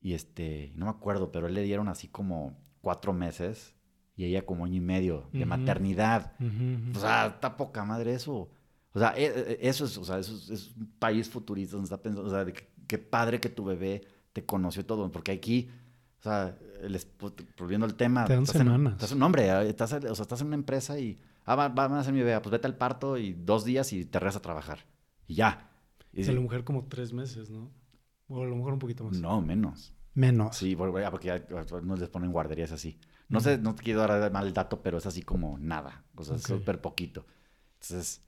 [0.00, 3.74] y este, no me acuerdo, pero él le dieron así como cuatro meses,
[4.14, 6.32] y ella como año y medio de maternidad.
[6.94, 8.50] O sea, está poca madre eso.
[8.94, 12.02] O sea, e, e, eso es, o sea, eso es, un país futurista donde está
[12.02, 12.44] pensando, o sea,
[12.86, 14.02] qué padre que tu bebé
[14.34, 15.70] te conoció todo, porque aquí
[16.20, 16.56] o sea,
[17.58, 18.24] volviendo al tema.
[18.26, 18.92] Te dan semanas.
[18.92, 21.18] estás un hombre, estás, o sea, estás en una empresa y.
[21.44, 24.04] Ah, va, van a hacer mi bebé, pues vete al parto y dos días y
[24.04, 24.86] te regresas a trabajar.
[25.26, 25.68] Y ya.
[26.12, 27.72] Y a la mujer como tres meses, ¿no?
[28.28, 29.18] O a lo mejor un poquito más.
[29.18, 29.92] No, menos.
[30.14, 30.56] Menos.
[30.56, 31.44] Sí, porque ya
[31.82, 33.00] no les ponen guarderías así.
[33.32, 36.04] No sé, no te quiero dar mal el dato, pero es así como nada.
[36.14, 37.26] O sea, súper poquito.
[37.74, 38.22] Entonces,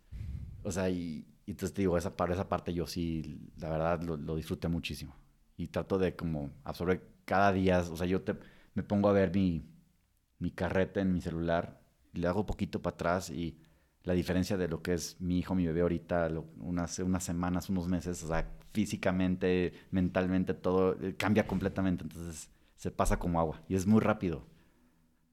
[0.62, 4.36] o sea, y, entonces te digo, esa, esa parte yo sí, la verdad, lo, lo
[4.36, 5.14] disfruté muchísimo.
[5.57, 8.34] Y trato de como absorber cada día, o sea, yo te,
[8.74, 9.64] me pongo a ver mi,
[10.38, 11.80] mi carreta en mi celular,
[12.12, 13.59] le hago poquito para atrás y
[14.05, 17.88] la diferencia de lo que es mi hijo, mi bebé ahorita, unas, unas semanas, unos
[17.88, 22.05] meses, o sea, físicamente, mentalmente, todo eh, cambia completamente.
[22.05, 24.46] Entonces se pasa como agua y es muy rápido.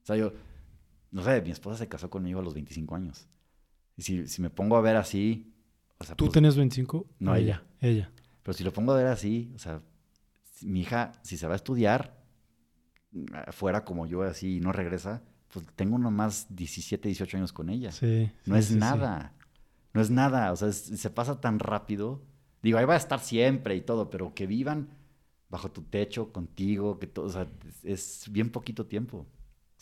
[0.02, 0.32] O sea, yo,
[1.10, 3.28] no sé, mi esposa se casó conmigo a los 25 años.
[3.96, 5.52] Y si, si me pongo a ver así...
[5.98, 7.06] O sea, ¿Tú pues, tenías 25?
[7.20, 7.62] No, ella.
[7.80, 8.10] Ella.
[8.42, 9.80] Pero si lo pongo a ver así, o sea,
[10.62, 12.20] mi hija, si se va a estudiar
[13.50, 15.22] fuera como yo así y no regresa,
[15.52, 17.92] pues tengo nomás 17, 18 años con ella.
[17.92, 18.30] Sí.
[18.46, 19.34] No es nada.
[19.92, 20.50] No es nada.
[20.52, 22.22] O sea, se pasa tan rápido.
[22.62, 24.88] Digo, ahí va a estar siempre y todo, pero que vivan
[25.48, 27.46] bajo tu techo, contigo, que todo, o sea,
[27.82, 29.26] es bien poquito tiempo.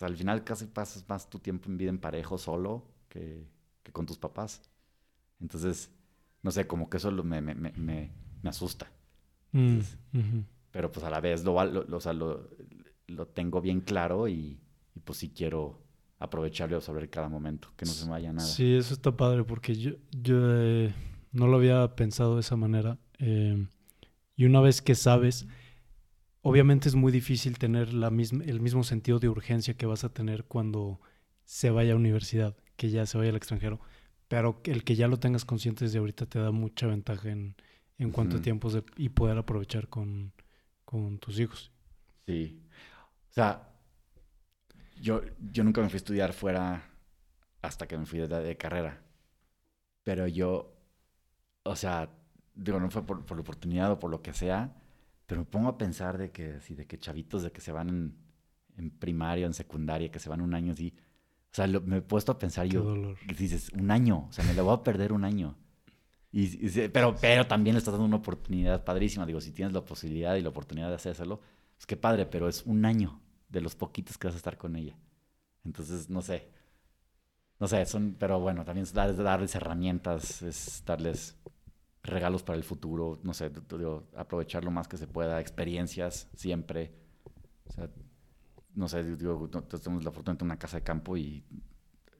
[0.00, 3.46] O sea, al final casi pasas más tu tiempo en vida en parejo solo que,
[3.92, 4.62] con tus papás.
[5.42, 5.90] Entonces,
[6.42, 8.10] no sé, como que eso me, me, me,
[8.42, 8.90] me asusta.
[9.52, 9.80] Mm,
[10.70, 12.50] pero pues a la vez lo, lo, lo,
[13.08, 14.58] lo tengo bien claro y,
[14.94, 15.82] y pues sí quiero
[16.18, 18.48] aprovecharlo y absorber cada momento, que no se me vaya nada.
[18.48, 20.94] Sí, eso está padre porque yo, yo eh,
[21.30, 22.96] no lo había pensado de esa manera.
[23.18, 23.66] Eh,
[24.34, 25.46] y una vez que sabes,
[26.42, 30.12] obviamente es muy difícil tener la misma, el mismo sentido de urgencia que vas a
[30.12, 31.00] tener cuando
[31.44, 33.80] se vaya a universidad, que ya se vaya al extranjero.
[34.28, 37.56] Pero el que ya lo tengas consciente desde ahorita te da mucha ventaja en,
[37.98, 40.32] en cuanto a tiempos y poder aprovechar con,
[40.84, 41.72] con tus hijos.
[42.26, 42.62] Sí.
[43.30, 43.68] O sea,
[45.00, 45.22] yo,
[45.52, 46.90] yo nunca me fui a estudiar fuera
[47.62, 49.02] hasta que me fui de, de carrera.
[50.04, 50.76] Pero yo,
[51.64, 52.10] o sea,
[52.54, 54.74] digo, no fue por, la oportunidad o por lo que sea,
[55.30, 57.88] pero me pongo a pensar de que, sí, de que chavitos de que se van
[57.88, 58.16] en,
[58.76, 60.92] en primaria, en secundaria, que se van un año así.
[61.52, 63.16] O sea, me he puesto a pensar Qué yo, dolor.
[63.38, 65.56] dices, un año, o sea, me lo voy a perder un año.
[66.32, 69.24] Y, pero, pero también le estás dando una oportunidad padrísima.
[69.24, 71.40] Digo, si tienes la posibilidad y la oportunidad de hacerlo,
[71.76, 74.74] pues qué padre, pero es un año de los poquitos que vas a estar con
[74.74, 74.98] ella.
[75.64, 76.48] Entonces, no sé.
[77.60, 81.36] No sé, son, pero bueno, también es darles herramientas, es darles
[82.02, 83.50] regalos para el futuro, no sé,
[84.16, 86.94] aprovechar lo más que se pueda, experiencias siempre.
[87.66, 87.90] O sea,
[88.74, 91.44] no sé, digo, tenemos la fortuna de una casa de campo y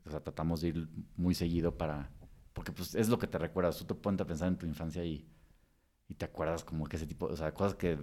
[0.05, 2.11] o sea, tratamos de ir muy seguido para,
[2.53, 5.05] porque pues es lo que te recuerdas, tú te pones a pensar en tu infancia
[5.05, 5.27] y,
[6.09, 7.99] y te acuerdas como que ese tipo, o sea, cosas que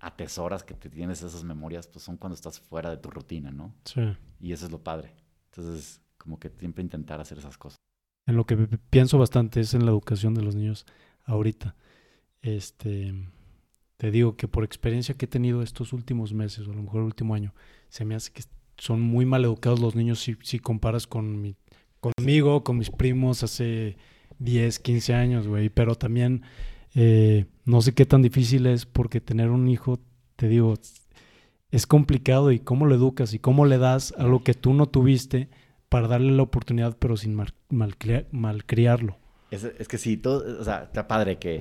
[0.00, 3.74] atesoras que te tienes esas memorias, pues son cuando estás fuera de tu rutina, ¿no?
[3.84, 4.02] Sí.
[4.40, 5.14] Y eso es lo padre.
[5.46, 7.78] Entonces, como que siempre intentar hacer esas cosas.
[8.26, 8.56] En lo que
[8.90, 10.86] pienso bastante es en la educación de los niños
[11.24, 11.76] ahorita.
[12.42, 13.14] Este,
[13.96, 17.00] te digo que por experiencia que he tenido estos últimos meses, o a lo mejor
[17.00, 17.54] el último año,
[17.88, 18.42] se me hace que
[18.76, 21.56] son muy mal educados los niños si, comparas con mi,
[22.00, 23.96] conmigo, con mis primos hace
[24.38, 25.68] 10, 15 años, güey.
[25.68, 26.42] Pero también
[26.94, 30.00] eh, no sé qué tan difícil es porque tener un hijo,
[30.36, 30.74] te digo,
[31.70, 34.86] es complicado y cómo lo educas y cómo le das a lo que tú no
[34.86, 35.48] tuviste
[35.88, 39.18] para darle la oportunidad, pero sin mal, malcriarlo.
[39.54, 41.60] Es, es, que sí, todo, o sea, está padre que,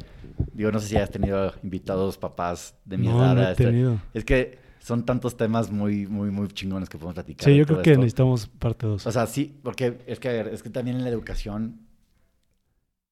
[0.54, 3.36] digo, no sé si has tenido invitados papás de mi edad.
[3.36, 4.02] No he este, tenido.
[4.14, 7.46] Es que son tantos temas muy, muy, muy chingones que podemos platicar.
[7.46, 9.08] Sí, yo creo que necesitamos parte 2.
[9.08, 11.88] O sea, sí, porque es que, es que también en la educación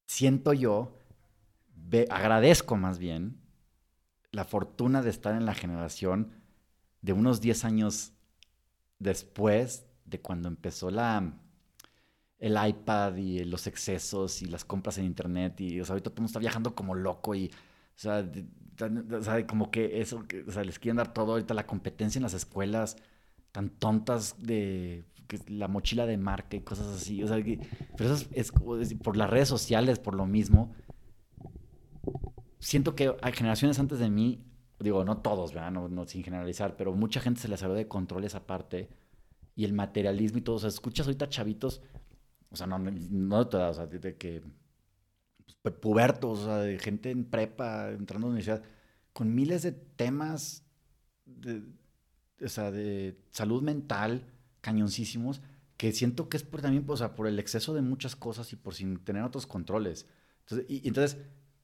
[0.05, 0.97] siento yo
[2.09, 3.37] agradezco más bien
[4.31, 6.31] la fortuna de estar en la generación
[7.01, 8.13] de unos 10 años
[8.99, 11.33] después de cuando empezó la
[12.41, 16.15] el iPad y los excesos y las compras en internet y o sea, ahorita todo
[16.15, 18.27] el mundo está viajando como loco y o sea,
[19.47, 22.97] como que eso, o sea, les quieren dar todo ahorita la competencia en las escuelas
[23.53, 25.05] tan tontas de
[25.47, 27.37] la mochila de marca y cosas así, o sea,
[27.95, 28.51] pero eso es
[28.95, 30.73] por las redes sociales, por lo mismo,
[32.59, 34.43] siento que hay generaciones antes de mí,
[34.79, 35.71] digo, no todos, ¿verdad?
[35.71, 38.89] No, sin generalizar, pero mucha gente se les salió de control esa parte
[39.55, 40.55] y el materialismo y todo.
[40.55, 41.81] O sea, escuchas ahorita chavitos,
[42.51, 44.43] o sea, no, no de toda o sea, de, que
[45.61, 48.63] pues, pubertos, o sea, de gente en prepa, entrando a la universidad,
[49.13, 50.63] con miles de temas
[51.25, 51.63] de,
[52.43, 54.25] o sea, de salud mental
[54.61, 55.41] cañoncísimos,
[55.77, 58.55] que siento que es por también, o sea, por el exceso de muchas cosas y
[58.55, 60.07] por sin tener otros controles.
[60.41, 61.17] Entonces, y entonces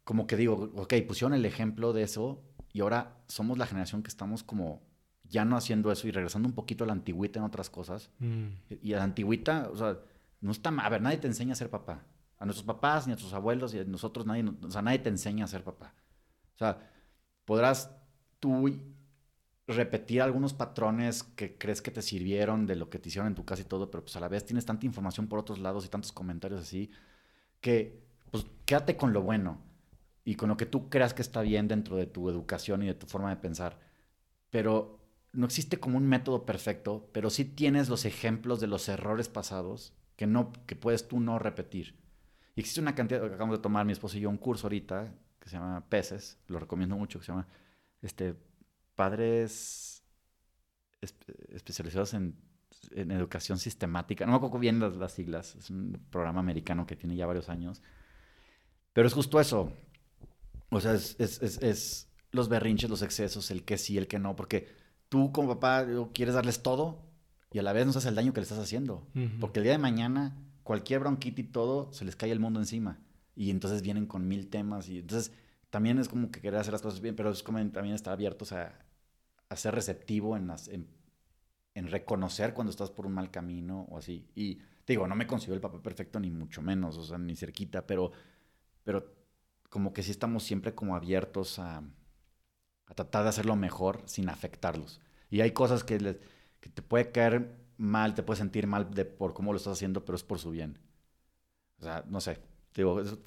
[0.07, 4.07] como que digo, ok, pusieron el ejemplo de eso y ahora somos la generación que
[4.07, 4.81] estamos como
[5.25, 8.09] ya no haciendo eso y regresando un poquito a la antigüita en otras cosas.
[8.19, 8.45] Mm.
[8.81, 9.99] Y a la antigüita, o sea,
[10.41, 10.85] no está mal.
[10.85, 12.05] A ver, nadie te enseña a ser papá.
[12.37, 15.09] A nuestros papás, ni a nuestros abuelos, y a nosotros, nadie, o sea, nadie te
[15.09, 15.93] enseña a ser papá.
[16.55, 16.91] O sea,
[17.45, 17.91] podrás
[18.39, 18.69] tú
[19.67, 23.43] repetir algunos patrones que crees que te sirvieron de lo que te hicieron en tu
[23.43, 25.89] casa y todo, pero pues a la vez tienes tanta información por otros lados y
[25.89, 26.89] tantos comentarios así,
[27.59, 29.61] que pues quédate con lo bueno
[30.23, 32.93] y con lo que tú creas que está bien dentro de tu educación y de
[32.93, 33.79] tu forma de pensar.
[34.49, 34.99] Pero
[35.33, 39.93] no existe como un método perfecto, pero sí tienes los ejemplos de los errores pasados
[40.17, 41.95] que, no, que puedes tú no repetir.
[42.55, 45.47] Y existe una cantidad, acabamos de tomar mi esposo y yo un curso ahorita que
[45.47, 47.47] se llama Peces, lo recomiendo mucho, que se llama
[48.01, 48.35] este,
[48.95, 50.03] Padres
[51.53, 52.35] especializados en,
[52.91, 54.25] en, educación sistemática.
[54.25, 57.47] No me acuerdo bien las, las siglas, es un programa americano que tiene ya varios
[57.47, 57.83] años.
[58.93, 59.71] Pero es justo eso.
[60.71, 64.17] O sea, es, es, es, es los berrinches, los excesos, el que sí, el que
[64.17, 64.67] no, porque
[65.09, 67.06] tú como papá quieres darles todo
[67.51, 69.07] y a la vez no sabes el daño que le estás haciendo.
[69.39, 72.99] Porque el día de mañana, cualquier bronquita y todo, se les cae el mundo encima.
[73.35, 74.89] Y entonces vienen con mil temas.
[74.89, 75.31] Y entonces
[75.69, 78.51] también es como que querer hacer las cosas bien, pero es como también estar abiertos
[78.51, 78.73] a,
[79.49, 80.87] a ser receptivo en, las, en,
[81.73, 84.27] en, reconocer cuando estás por un mal camino o así.
[84.35, 87.35] Y te digo, no me considero el papá perfecto, ni mucho menos, o sea, ni
[87.35, 88.11] cerquita, pero,
[88.83, 89.13] pero
[89.69, 91.77] como que sí estamos siempre como abiertos a,
[92.87, 95.01] a tratar de hacerlo mejor sin afectarlos.
[95.29, 96.17] Y hay cosas que, les,
[96.59, 100.03] que te puede caer mal, te puede sentir mal de, por cómo lo estás haciendo,
[100.03, 100.79] pero es por su bien.
[101.79, 102.39] O sea, no sé.
[102.75, 103.17] Digo, es,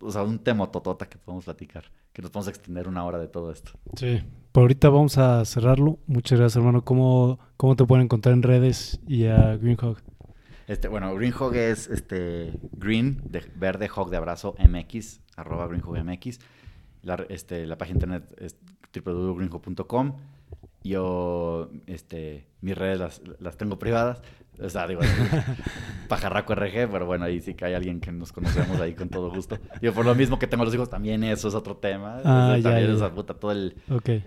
[0.00, 3.28] o sea, un tema totota que podemos platicar, que nos podemos extender una hora de
[3.28, 3.72] todo esto.
[3.96, 5.98] Sí, por ahorita vamos a cerrarlo.
[6.06, 6.84] Muchas gracias, hermano.
[6.84, 9.98] ¿Cómo, cómo te pueden encontrar en redes y a Greenhog?
[10.66, 16.40] Este, bueno, Greenhog es este, green, de verde, hog de abrazo, mx, arroba greenhogmx.
[17.02, 18.56] La, este, la página de internet es
[18.92, 20.16] www.greenhog.com.
[20.84, 24.20] Yo, este, mis redes las, las tengo privadas.
[24.60, 25.00] O sea, digo,
[26.08, 29.30] pajarraco RG, pero bueno, ahí sí que hay alguien que nos conocemos ahí con todo
[29.30, 29.58] gusto.
[29.82, 32.20] Yo por lo mismo que tengo los hijos, también eso es otro tema.
[32.24, 33.74] Ah, ya, también esa puta, todo el,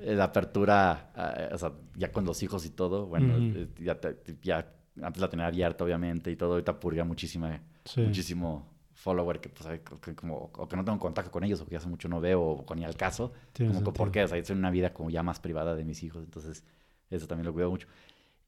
[0.03, 3.69] la apertura, uh, o sea, ya con los hijos y todo, bueno, uh -huh.
[3.79, 3.97] ya,
[4.41, 4.67] ya,
[5.01, 8.01] antes la tenía abierta, obviamente, y todo, ahorita purga muchísima, sí.
[8.01, 8.76] muchísimo
[9.07, 11.87] follower que, pues, que como, o que no tengo contacto con ellos, o que hace
[11.87, 13.31] mucho no veo, o con ni al caso.
[13.57, 16.25] Como que, porque o sea, es una vida como ya más privada de mis hijos,
[16.25, 16.65] entonces
[17.09, 17.87] eso también lo cuido mucho.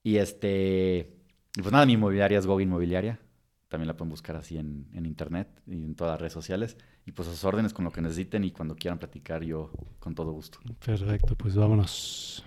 [0.04, 1.16] Y este,
[1.54, 3.20] pues nada, mi inmobiliaria es Go Inmobiliaria.
[3.70, 6.76] También la pueden buscar así en, en, internet y en todas las redes sociales.
[7.06, 10.14] Y pues a sus órdenes con lo que necesiten y cuando quieran platicar yo con
[10.16, 10.60] todo gusto.
[10.84, 12.44] Perfecto, pues vámonos.